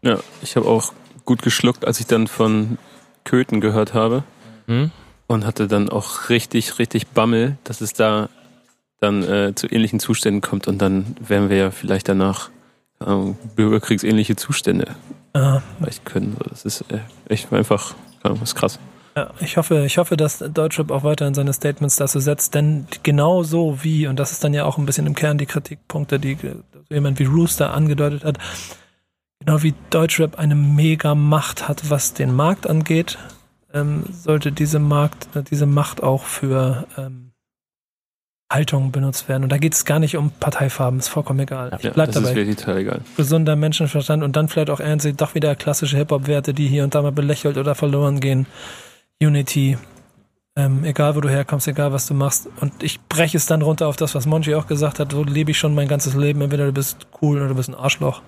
[0.02, 0.94] Ja, ich habe auch
[1.26, 2.78] gut geschluckt, als ich dann von
[3.26, 4.24] Köthen gehört habe
[4.68, 4.92] Hm?
[5.28, 8.30] und hatte dann auch richtig, richtig Bammel, dass es da
[9.02, 12.50] dann äh, zu ähnlichen Zuständen kommt und dann werden wir ja vielleicht danach
[13.00, 14.96] keine Ahnung, bürgerkriegsähnliche Zustände
[15.34, 15.40] Äh,
[15.80, 16.36] erreichen können.
[16.38, 18.80] So, Das ist äh, echt einfach, keine Ahnung, das ist krass.
[19.16, 23.44] Ja, ich hoffe, ich hoffe, dass Deutschrap auch weiterhin seine Statements dazu setzt, denn genau
[23.44, 26.34] so wie, und das ist dann ja auch ein bisschen im Kern die Kritikpunkte, die
[26.34, 26.56] äh,
[26.88, 28.38] so jemand wie Rooster angedeutet hat,
[29.40, 33.18] genau wie Deutschrap eine mega Macht hat, was den Markt angeht,
[33.74, 37.32] ähm, sollte diese Markt, äh, diese Macht auch für ähm,
[38.52, 39.44] Haltung benutzt werden.
[39.44, 41.72] Und da geht es gar nicht um Parteifarben, ist vollkommen egal.
[41.78, 43.02] Ich Ja, bleib das dabei ist wirklich total egal.
[43.16, 47.02] gesunder Menschenverstand und dann vielleicht auch ernst doch wieder klassische Hip-Hop-Werte, die hier und da
[47.02, 48.48] mal belächelt oder verloren gehen.
[49.22, 49.78] Unity,
[50.56, 52.50] ähm, egal wo du herkommst, egal was du machst.
[52.60, 55.52] Und ich breche es dann runter auf das, was Monchi auch gesagt hat, so lebe
[55.52, 56.42] ich schon mein ganzes Leben.
[56.42, 58.22] Entweder du bist cool oder du bist ein Arschloch.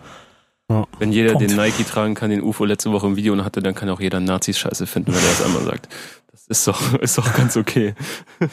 [0.99, 1.49] Wenn jeder Punkt.
[1.49, 4.19] den Nike tragen kann, den UFO letzte Woche im Video hatte, dann kann auch jeder
[4.19, 5.89] Nazis scheiße finden, wenn er das einmal sagt.
[6.31, 7.95] Das ist doch, ist doch ganz okay.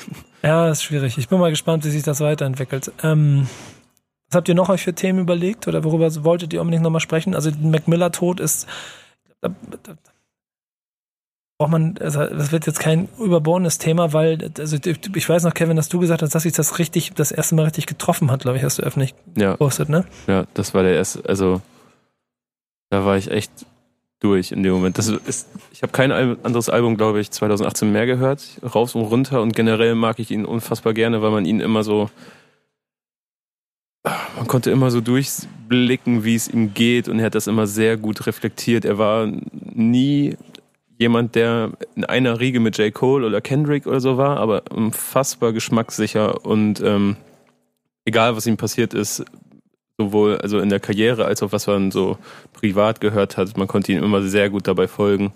[0.42, 1.18] Ja, ist schwierig.
[1.18, 2.92] Ich bin mal gespannt, wie sich das weiterentwickelt.
[3.02, 3.48] Ähm,
[4.28, 7.34] was habt ihr noch euch für Themen überlegt oder worüber wolltet ihr unbedingt nochmal sprechen?
[7.34, 8.68] Also Mac Miller Tod ist
[9.40, 9.48] da,
[9.82, 9.94] da,
[11.58, 15.76] braucht man, also das wird jetzt kein überbohrnes Thema, weil also ich weiß noch, Kevin,
[15.76, 18.58] dass du gesagt hast, dass sich das richtig, das erste Mal richtig getroffen hat, glaube
[18.58, 20.04] ich, hast du öffentlich Ja, gepostet, ne?
[20.28, 21.60] ja, das war der erste, also
[22.90, 23.50] da war ich echt
[24.20, 24.98] durch in dem Moment.
[24.98, 28.44] Das ist, ich habe kein anderes Album, glaube ich, 2018 mehr gehört,
[28.74, 32.08] rauf und runter und generell mag ich ihn unfassbar gerne, weil man ihn immer so,
[34.04, 37.96] man konnte immer so durchblicken, wie es ihm geht und er hat das immer sehr
[37.96, 38.84] gut reflektiert.
[38.84, 39.28] Er war
[39.74, 40.36] nie
[40.98, 42.92] jemand, der in einer Riege mit J.
[42.92, 47.16] Cole oder Kendrick oder so war, aber unfassbar geschmackssicher und ähm,
[48.04, 49.24] egal was ihm passiert ist,
[49.96, 52.18] sowohl also in der Karriere als auch was man so
[52.52, 55.32] privat gehört hat, man konnte ihm immer sehr gut dabei folgen.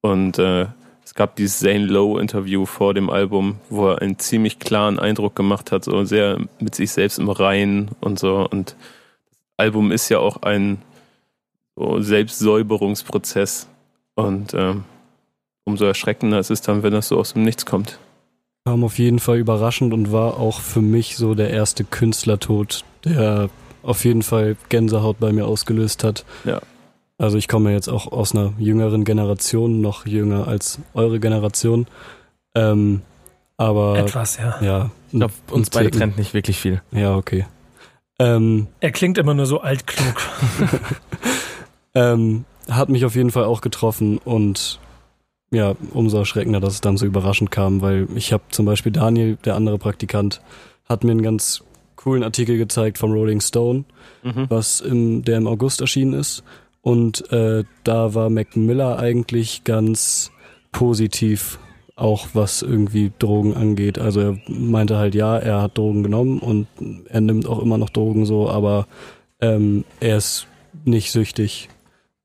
[0.00, 0.66] Und äh,
[1.04, 5.34] es gab dieses Zane Lowe Interview vor dem Album, wo er einen ziemlich klaren Eindruck
[5.34, 8.46] gemacht hat, so sehr mit sich selbst im Reinen und so.
[8.48, 8.76] Und
[9.26, 10.78] das Album ist ja auch ein
[11.76, 13.68] so Selbstsäuberungsprozess.
[14.18, 14.82] Und ähm,
[15.64, 18.00] umso erschreckender ist es dann, wenn das so aus dem Nichts kommt.
[18.64, 23.48] Kam auf jeden Fall überraschend und war auch für mich so der erste Künstlertod, der
[23.84, 26.24] auf jeden Fall Gänsehaut bei mir ausgelöst hat.
[26.44, 26.60] Ja.
[27.16, 31.86] Also ich komme jetzt auch aus einer jüngeren Generation, noch jünger als eure Generation.
[32.56, 33.02] Ähm,
[33.56, 34.58] aber Etwas, ja.
[34.60, 34.90] ja.
[35.12, 36.82] Ich glaube, uns beide trennt nicht wirklich viel.
[36.90, 37.46] Ja, okay.
[38.18, 40.16] Ähm, Er klingt immer nur so altklug.
[41.94, 44.78] ähm, hat mich auf jeden Fall auch getroffen und
[45.50, 49.36] ja, umso erschreckender, dass es dann so überraschend kam, weil ich habe zum Beispiel Daniel,
[49.44, 50.42] der andere Praktikant,
[50.86, 51.64] hat mir einen ganz
[51.96, 53.84] coolen Artikel gezeigt vom Rolling Stone,
[54.22, 54.46] Mhm.
[54.48, 56.42] was im, der im August erschienen ist.
[56.82, 60.30] Und äh, da war Mac Miller eigentlich ganz
[60.72, 61.58] positiv,
[61.96, 63.98] auch was irgendwie Drogen angeht.
[63.98, 66.66] Also er meinte halt, ja, er hat Drogen genommen und
[67.08, 68.86] er nimmt auch immer noch Drogen so, aber
[69.40, 70.46] ähm, er ist
[70.84, 71.68] nicht süchtig.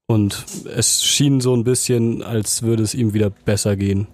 [0.08, 4.08] Und es schien so ein bisschen, als würde es ihm wieder besser gehen.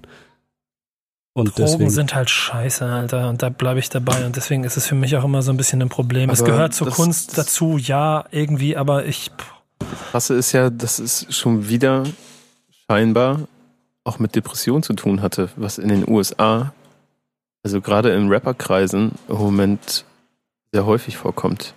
[1.34, 3.30] Und Drogen deswegen, sind halt scheiße, Alter.
[3.30, 4.26] Und da bleibe ich dabei.
[4.26, 6.30] Und deswegen ist es für mich auch immer so ein bisschen ein Problem.
[6.30, 9.32] es gehört zur das- Kunst das- dazu, ja, irgendwie, aber ich.
[10.12, 12.04] Krasse ist ja, dass es schon wieder
[12.88, 13.48] scheinbar
[14.04, 16.74] auch mit Depression zu tun hatte, was in den USA,
[17.64, 20.04] also gerade in Rapperkreisen, im Moment
[20.72, 21.74] sehr häufig vorkommt.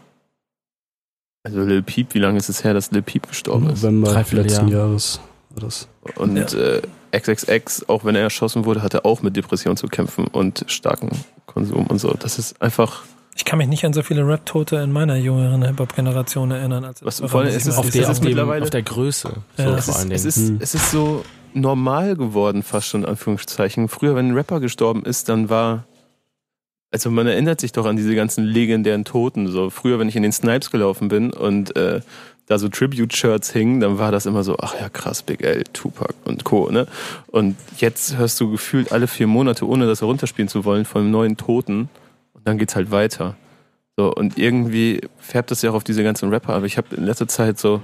[1.44, 3.82] Also Lil Peep, wie lange ist es her, dass Lil Peep gestorben ist?
[3.82, 4.86] November letzten Jahr.
[4.86, 5.88] Jahres war das.
[6.16, 6.82] Und äh,
[7.16, 11.10] XXX, auch wenn er erschossen wurde, hatte auch mit Depression zu kämpfen und starken
[11.46, 12.14] Konsum und so.
[12.18, 13.02] Das ist einfach,
[13.34, 16.84] Ich kann mich nicht an so viele Rap-Tote in meiner jüngeren Hip-Hop-Generation erinnern.
[16.84, 17.76] Als Was- vor allem ist es.
[17.76, 19.32] Auf, der, ist auf, mittlerweile- auf der Größe.
[19.56, 19.74] So Ja.
[19.76, 20.58] es ist, es, ist, Hm.
[20.60, 21.24] es ist so
[21.54, 23.88] normal geworden, fast schon in Anführungszeichen.
[23.88, 25.84] Früher, wenn ein Rapper gestorben ist, dann war.
[26.92, 29.48] Also man erinnert sich doch an diese ganzen legendären Toten.
[29.48, 32.02] So früher, wenn ich in den Snipes gelaufen bin und äh,
[32.46, 36.14] da so Tribute-Shirts hingen, dann war das immer so, ach ja krass, Big L, Tupac
[36.24, 36.70] und Co.
[36.70, 36.86] Ne?
[37.28, 41.38] Und jetzt hörst du gefühlt alle vier Monate, ohne das herunterspielen zu wollen, von neuen
[41.38, 41.88] Toten.
[42.34, 43.36] Und dann geht's halt weiter.
[43.96, 46.54] So, und irgendwie färbt das ja auch auf diese ganzen Rapper.
[46.54, 47.80] Aber ich habe in letzter Zeit so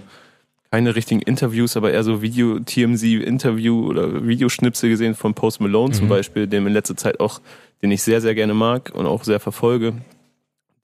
[0.70, 6.10] keine richtigen Interviews, aber eher so Video-TMZ-Interview oder Videoschnipsel gesehen von Post Malone zum Mhm.
[6.10, 7.40] Beispiel, dem in letzter Zeit auch,
[7.82, 9.94] den ich sehr, sehr gerne mag und auch sehr verfolge,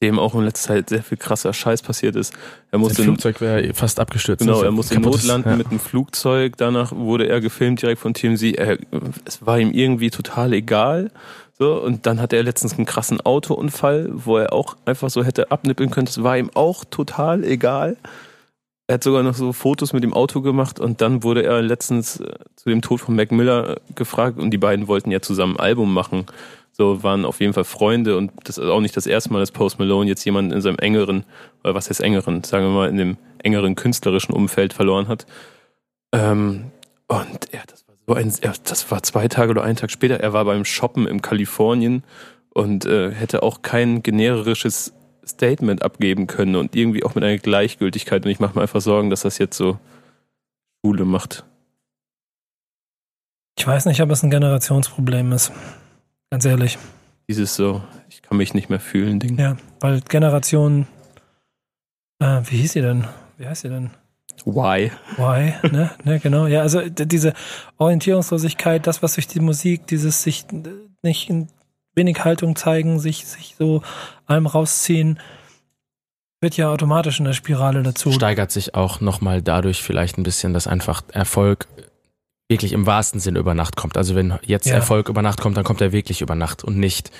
[0.02, 2.32] dem auch in letzter Zeit sehr viel krasser Scheiß passiert ist.
[2.32, 2.38] Er
[2.72, 4.40] Sein musste Flugzeug wäre fast abgestürzt.
[4.40, 5.22] Genau, er musste Kaputt ist.
[5.24, 5.56] notlanden Ja.
[5.56, 6.56] mit einem Flugzeug.
[6.56, 8.42] Danach wurde er gefilmt direkt von TMZ.
[8.54, 8.78] Er,
[9.24, 11.10] es war ihm irgendwie total egal.
[11.56, 15.50] So, und dann hatte er letztens einen krassen Autounfall, wo er auch einfach so hätte
[15.52, 16.08] abnippeln können.
[16.08, 17.96] Es war ihm auch total egal.
[18.86, 22.20] Er hat sogar noch so Fotos mit dem Auto gemacht und dann wurde er letztens
[22.20, 25.56] äh, zu dem Tod von Mac Miller äh, gefragt und die beiden wollten ja zusammen
[25.56, 26.26] ein Album machen.
[26.70, 29.52] So waren auf jeden Fall Freunde und das ist auch nicht das erste Mal, dass
[29.52, 31.24] Post Malone jetzt jemanden in seinem engeren,
[31.62, 35.24] oder was heißt engeren, sagen wir mal, in dem engeren künstlerischen Umfeld verloren hat.
[36.12, 36.72] Ähm,
[37.06, 40.20] und ja, das war so ein, ja, das war zwei Tage oder einen Tag später.
[40.20, 42.02] Er war beim Shoppen in Kalifornien
[42.50, 44.92] und äh, hätte auch kein generisches
[45.26, 48.24] Statement abgeben können und irgendwie auch mit einer Gleichgültigkeit.
[48.24, 49.78] Und ich mache mir einfach Sorgen, dass das jetzt so
[50.84, 51.44] Schule macht.
[53.58, 55.52] Ich weiß nicht, ob es ein Generationsproblem ist.
[56.30, 56.78] Ganz ehrlich.
[57.28, 59.38] Dieses so, ich kann mich nicht mehr fühlen, Ding.
[59.38, 60.86] Ja, weil Generation.
[62.18, 63.06] Äh, wie hieß sie denn?
[63.38, 63.90] Wie heißt sie denn?
[64.44, 64.90] Why?
[65.16, 66.46] Why, ne, ne, genau.
[66.46, 67.32] Ja, also diese
[67.78, 70.68] Orientierungslosigkeit, das, was durch die Musik, dieses sich äh,
[71.02, 71.48] nicht in
[71.94, 73.82] wenig Haltung zeigen, sich, sich so
[74.26, 75.18] allem rausziehen,
[76.40, 78.12] wird ja automatisch in der Spirale dazu.
[78.12, 81.66] steigert sich auch nochmal dadurch vielleicht ein bisschen, dass einfach Erfolg
[82.48, 83.96] wirklich im wahrsten Sinne über Nacht kommt.
[83.96, 84.74] Also wenn jetzt Ja.
[84.74, 87.10] Erfolg über Nacht kommt, dann kommt er wirklich über Nacht und nicht,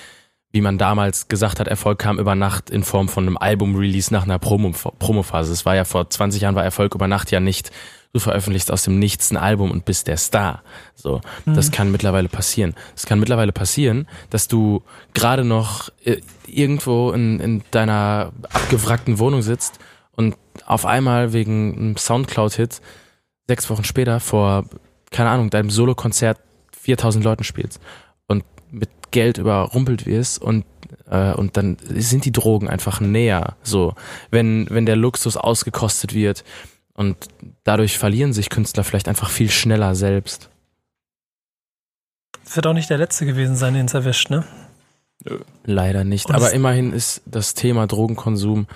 [0.55, 4.23] wie man damals gesagt hat, Erfolg kam über Nacht in Form von einem Album-Release nach
[4.23, 5.51] einer Promo Promophase.
[5.51, 7.71] Es war ja vor 20 Jahren war Erfolg über Nacht ja nicht,
[8.13, 10.63] du veröffentlichst aus dem Nichts ein Album und bist der Star.
[10.95, 11.71] So, das Mhm.
[11.73, 12.73] kann mittlerweile passieren.
[12.95, 14.81] Es kann mittlerweile passieren, dass du
[15.13, 19.79] gerade noch äh, irgendwo in, in deiner abgewrackten Wohnung sitzt
[20.13, 22.79] und auf einmal wegen einem Soundcloud-Hit
[23.49, 24.63] sechs Wochen später vor,
[25.11, 26.39] keine Ahnung, deinem Solokonzert
[26.81, 27.81] 4000 Leuten spielst
[28.27, 30.65] und mit Geld überrumpelt wirst und
[31.09, 33.93] äh, und dann sind die Drogen einfach näher, so
[34.31, 36.43] wenn wenn der Luxus ausgekostet wird
[36.93, 37.15] und
[37.63, 40.49] dadurch verlieren sich Künstler vielleicht einfach viel schneller selbst.
[42.45, 44.43] Es wird auch nicht der letzte gewesen sein, den es erwischt, ne?
[45.65, 46.27] Leider nicht.
[46.27, 48.67] Und Aber immerhin ist das Thema Drogenkonsum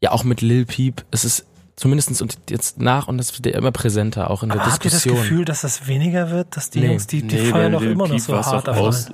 [0.00, 3.58] ja auch mit Lil Peep, es ist zumindest und jetzt nach und das wird ja
[3.58, 5.28] immer präsenter, auch in der Aber habt ihr das Diskussion.
[5.28, 6.86] Gefühl, dass das weniger wird, dass die Nee.
[6.88, 8.86] Jungs, die, die Nee, feiern doch immer noch Peep so hart davon.
[8.86, 9.10] aus-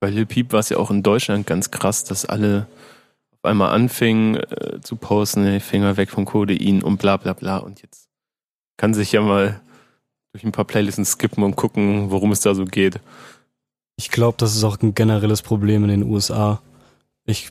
[0.00, 2.66] Bei Lil Peep war es ja auch in Deutschland ganz krass, dass alle
[3.32, 7.58] auf einmal anfingen äh, zu posten, hey, Finger weg vom Codein und bla bla bla.
[7.58, 8.08] Und jetzt
[8.76, 9.60] kann sich ja mal
[10.32, 13.00] durch ein paar Playlisten skippen und gucken, worum es da so geht.
[13.96, 16.62] Ich glaube, das ist auch ein generelles Problem in den USA.
[17.24, 17.50] Ich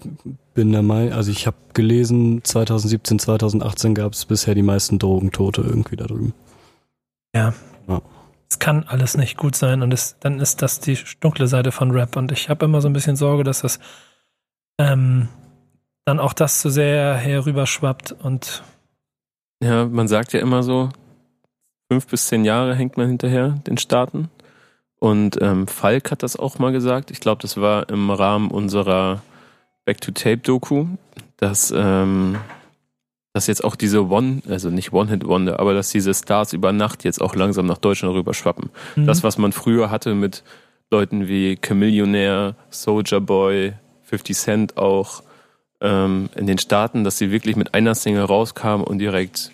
[0.53, 5.61] bin der Meinung, also ich habe gelesen, 2017, 2018 gab es bisher die meisten Drogentote
[5.61, 6.33] irgendwie da drüben.
[8.49, 11.91] Es kann alles nicht gut sein und es, dann ist das die dunkle Seite von
[11.91, 13.79] Rap und ich habe immer so ein bisschen Sorge, dass das
[14.77, 15.27] ähm,
[16.05, 18.63] dann auch das zu sehr herüberschwappt und
[19.61, 20.89] Ja, man sagt ja immer so,
[21.91, 24.29] fünf bis zehn Jahre hängt man hinterher den Staaten.
[24.99, 27.11] Und ähm, Falk hat das auch mal gesagt.
[27.11, 29.21] Ich glaube, das war im Rahmen unserer
[29.85, 30.87] Back-to-Tape-Doku,
[31.37, 32.37] dass, ähm,
[33.37, 37.21] dass jetzt auch diese One, also nicht One-Hit-Wonder, aber dass diese Stars über Nacht jetzt
[37.21, 38.71] auch langsam nach Deutschland rüberschwappen.
[38.95, 39.05] Mhm.
[39.05, 40.43] Das, was man früher hatte mit
[40.89, 43.73] Leuten wie Chamillionaire, Soldier Boy,
[44.05, 45.21] 50 Cent auch
[45.81, 49.51] ähm, in den Staaten, dass sie wirklich mit einer Single rauskamen und direkt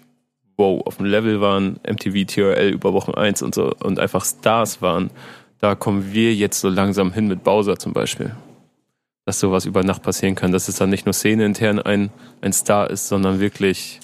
[0.55, 4.81] wow, auf dem Level waren, MTV, TRL über Wochen 1 und so und einfach Stars
[4.81, 5.09] waren.
[5.59, 8.31] Da kommen wir jetzt so langsam hin mit Bowser zum Beispiel.
[9.25, 12.11] Dass sowas über Nacht passieren kann, dass es dann nicht nur szeneintern ein,
[12.41, 14.01] ein Star ist, sondern wirklich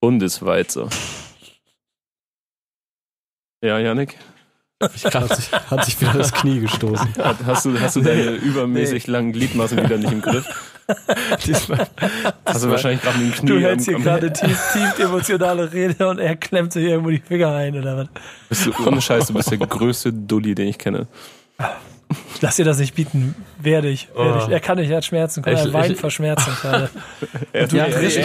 [0.00, 0.88] bundesweit so.
[3.62, 4.18] Ja, Janik?
[4.82, 4.92] Hat
[5.36, 7.14] sich, hat sich wieder das Knie gestoßen.
[7.46, 10.44] Hast du, hast du deine übermäßig langen Gliedmaßen wieder nicht im Griff?
[11.46, 11.86] Diesmal,
[12.44, 16.08] Hast du wahrscheinlich gerade mit dem Knie Du hältst hier gerade tief, tief emotionale Rede
[16.08, 18.08] und er klemmt sich irgendwo die Finger ein oder was?
[18.48, 21.06] Bist du, ohne Scheiß, du bist der größte Dulli, den ich kenne.
[22.40, 23.34] Lass dir das nicht bieten.
[23.60, 24.08] Werde ich.
[24.14, 24.44] Werde Oh.
[24.46, 24.48] ich.
[24.52, 25.42] Er kann nicht, er hat Schmerzen.
[25.42, 26.90] Guck, Ich- er weint ich- vor Schmerzen gerade.
[27.52, 28.18] Er Du ja, ja, ich,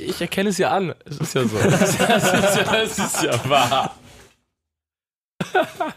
[0.00, 0.94] ich, ich erkenne es ja an.
[1.04, 1.56] Es ist ja so.
[1.58, 3.94] Es ist ja, es ist ja wahr.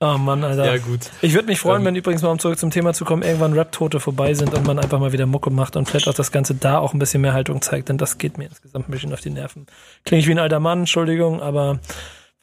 [0.00, 0.64] Oh Mann, Alter.
[0.64, 1.10] Ja, gut.
[1.22, 1.86] Ich würde mich freuen, Ähm.
[1.86, 4.78] wenn übrigens mal, um zurück zum Thema zu kommen, irgendwann Rap-Tote vorbei sind und man
[4.78, 7.32] einfach mal wieder Mucke macht und vielleicht auch das Ganze da auch ein bisschen mehr
[7.32, 9.66] Haltung zeigt, denn das geht mir insgesamt ein bisschen auf die Nerven.
[10.04, 11.80] Klinge ich wie ein alter Mann, Entschuldigung, aber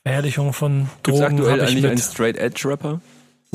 [0.04, 2.04] Verherrlichung von Drogen aktuell habe ich eigentlich einen mit.
[2.04, 2.68] Straight Edge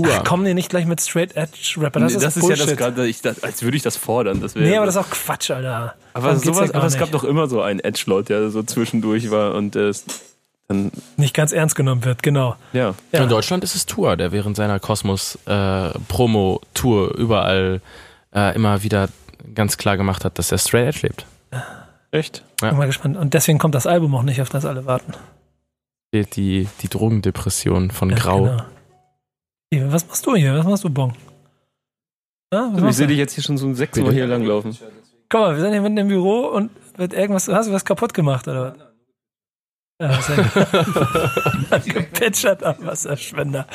[0.05, 0.19] Rapper?
[0.21, 2.59] Ach, komm dir nicht gleich mit Straight Edge Rapper, das Nee, ist, das ist Bullshit.
[2.61, 4.41] ja das gerade, ich, das, als würde ich das fordern.
[4.41, 5.95] Das Nee, aber das ist auch Quatsch, Alter.
[6.15, 9.55] aber, sowas, ja aber es gab doch immer so einen Edge-Lord, der so zwischendurch war
[9.55, 10.21] und ist
[10.69, 12.57] dann, Nicht ganz ernst genommen wird, genau.
[12.73, 12.95] ja.
[13.13, 13.23] Ja.
[13.23, 17.81] In Deutschland ist es Tour, der während seiner Kosmos-Promo-Tour überall
[18.35, 19.09] äh, immer wieder
[19.55, 21.27] ganz klar gemacht hat, dass er straight edge lebt.
[22.13, 22.43] Echt?
[22.61, 22.69] Ja.
[22.71, 23.17] Bin mal gespannt.
[23.17, 25.13] Und deswegen kommt das Album auch nicht, auf das alle warten.
[26.13, 28.43] Die, die, die Drogendepression von Ja, Grau.
[28.45, 28.63] genau.
[29.73, 30.55] Hier, Was machst du hier?
[30.57, 31.13] Was machst du, Bong?
[32.53, 34.77] Ja, was Ich machst sehe dich jetzt hier schon so sechsmal hier langlaufen.
[35.29, 37.47] Guck mal, wir sind hier mitten im Büro und wird irgendwas.
[37.47, 38.90] Hast du was kaputt gemacht oder was?
[40.01, 41.85] Gut.
[41.85, 43.67] Gepitchert am Wasserspender.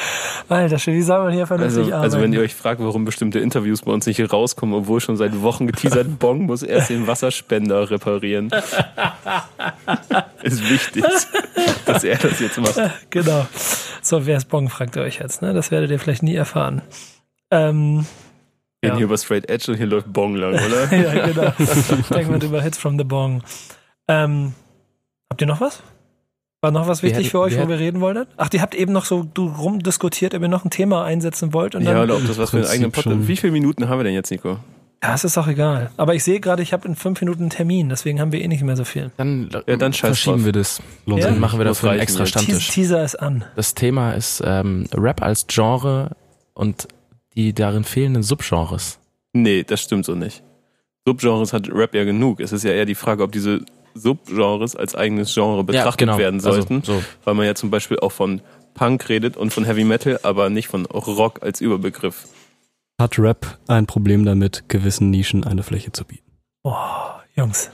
[0.49, 2.03] Alter, Schön, wie soll man hier vernünftig Also, arbeiten?
[2.03, 5.39] also wenn ihr euch fragt, warum bestimmte Interviews bei uns nicht rauskommen, obwohl schon seit
[5.43, 8.49] Wochen geteasert, Bong muss erst den Wasserspender reparieren.
[10.41, 11.03] ist wichtig,
[11.85, 12.79] dass er das jetzt macht.
[13.11, 13.45] Genau.
[14.01, 15.41] So, wer ist Bong, fragt ihr euch jetzt.
[15.43, 15.53] Ne?
[15.53, 16.81] Das werdet ihr vielleicht nie erfahren.
[17.51, 18.05] Ähm,
[18.81, 18.93] Wir Ja.
[18.93, 20.91] reden hier über Straight Edge und hier läuft Bong lang, oder?
[20.95, 21.53] ja, genau.
[22.09, 23.43] Segment über Hits from the Bong.
[24.07, 24.53] Ähm,
[25.29, 25.81] habt ihr noch was?
[26.65, 28.25] War noch was wichtig hätten- für euch, wir wo wir reden wollten?
[28.37, 31.75] Ach, die habt eben noch so du rumdiskutiert, ob ihr noch ein Thema einsetzen wollt.
[31.75, 33.27] Und dann, Ja, oder ob das was für einen eigenen Podcast schon.
[33.27, 34.57] Wie viele Minuten haben wir denn jetzt, Nico?
[35.03, 35.91] Ja, es ist auch egal.
[35.97, 38.47] Aber ich sehe gerade, ich habe in fünf Minuten einen Termin, deswegen haben wir eh
[38.47, 39.11] nicht mehr so viel.
[39.17, 40.45] Dann, Ja, dann scheiß verschieben drauf.
[40.45, 40.81] wir das.
[41.05, 41.29] Lohnt Ja?
[41.29, 42.69] Dann machen wir dafür einen extra Stammtisch.
[42.69, 43.45] Teaser ist an.
[43.55, 46.15] Das Thema ist ähm, Rap als Genre
[46.55, 46.87] und
[47.35, 48.97] die darin fehlenden Subgenres.
[49.33, 50.41] Nee, das stimmt so nicht.
[51.05, 52.39] Subgenres hat Rap ja genug.
[52.39, 53.61] Es ist ja eher die Frage, ob diese
[53.95, 56.75] Subgenres als eigenes Genre betrachtet werden sollten.
[56.81, 57.03] Also, so.
[57.23, 58.41] Weil man ja zum Beispiel auch von
[58.73, 62.27] Punk redet und von Heavy Metal, aber nicht von Rock als Überbegriff.
[62.99, 66.23] Hat Rap ein Problem damit, gewissen Nischen eine Fläche zu bieten?
[66.63, 66.75] Oh,
[67.35, 67.71] Jungs.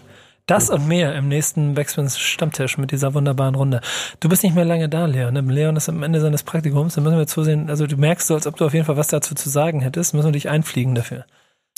[0.47, 3.82] Das und mehr im nächsten Backspins Stammtisch mit dieser wunderbaren Runde.
[4.19, 5.34] Du bist nicht mehr lange da, Leon.
[5.34, 5.41] ne?
[5.41, 6.95] Leon ist am Ende seines Praktikums.
[6.95, 7.69] Dann müssen wir zusehen.
[7.69, 10.13] Also du merkst so, als ob du auf jeden Fall was dazu zu sagen hättest.
[10.13, 11.26] Müssen wir dich einfliegen dafür.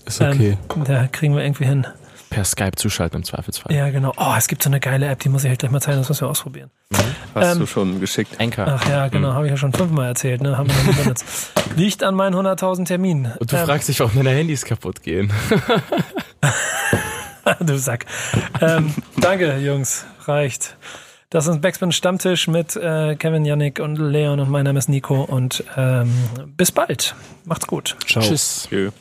[0.05, 0.57] Ist okay.
[0.75, 1.85] Ähm, da kriegen wir irgendwie hin.
[2.33, 3.75] Per Skype zuschalten im Zweifelsfall.
[3.75, 4.11] Ja, genau.
[4.17, 5.99] Oh, es gibt so eine geile App, die muss ich euch gleich mal zeigen.
[5.99, 6.71] Das müssen wir ausprobieren.
[7.35, 8.39] Hast Ähm, du schon geschickt.
[8.39, 8.65] Anchor.
[8.67, 9.31] Ach ja, genau.
[9.31, 9.35] Mhm.
[9.35, 10.41] Habe ich ja schon fünfmal erzählt.
[10.41, 10.57] Ne?
[10.57, 11.51] Haben wir noch benutzt.
[11.75, 13.31] Liegt an meinen 100.000 Terminen.
[13.39, 15.31] Und du Ähm, fragst dich, warum deine Handys kaputt gehen.
[17.59, 18.05] du Sack.
[18.61, 20.05] ähm, danke, Jungs.
[20.25, 20.77] Reicht.
[21.29, 25.21] Das ist Backspin Stammtisch mit äh, Kevin, Yannick und Leon und mein Name ist Nico
[25.23, 26.13] und ähm,
[26.55, 27.15] bis bald.
[27.45, 27.95] Macht's gut.
[28.07, 28.23] Ciao.
[28.23, 28.67] Tschüss.
[28.69, 28.91] Tschö.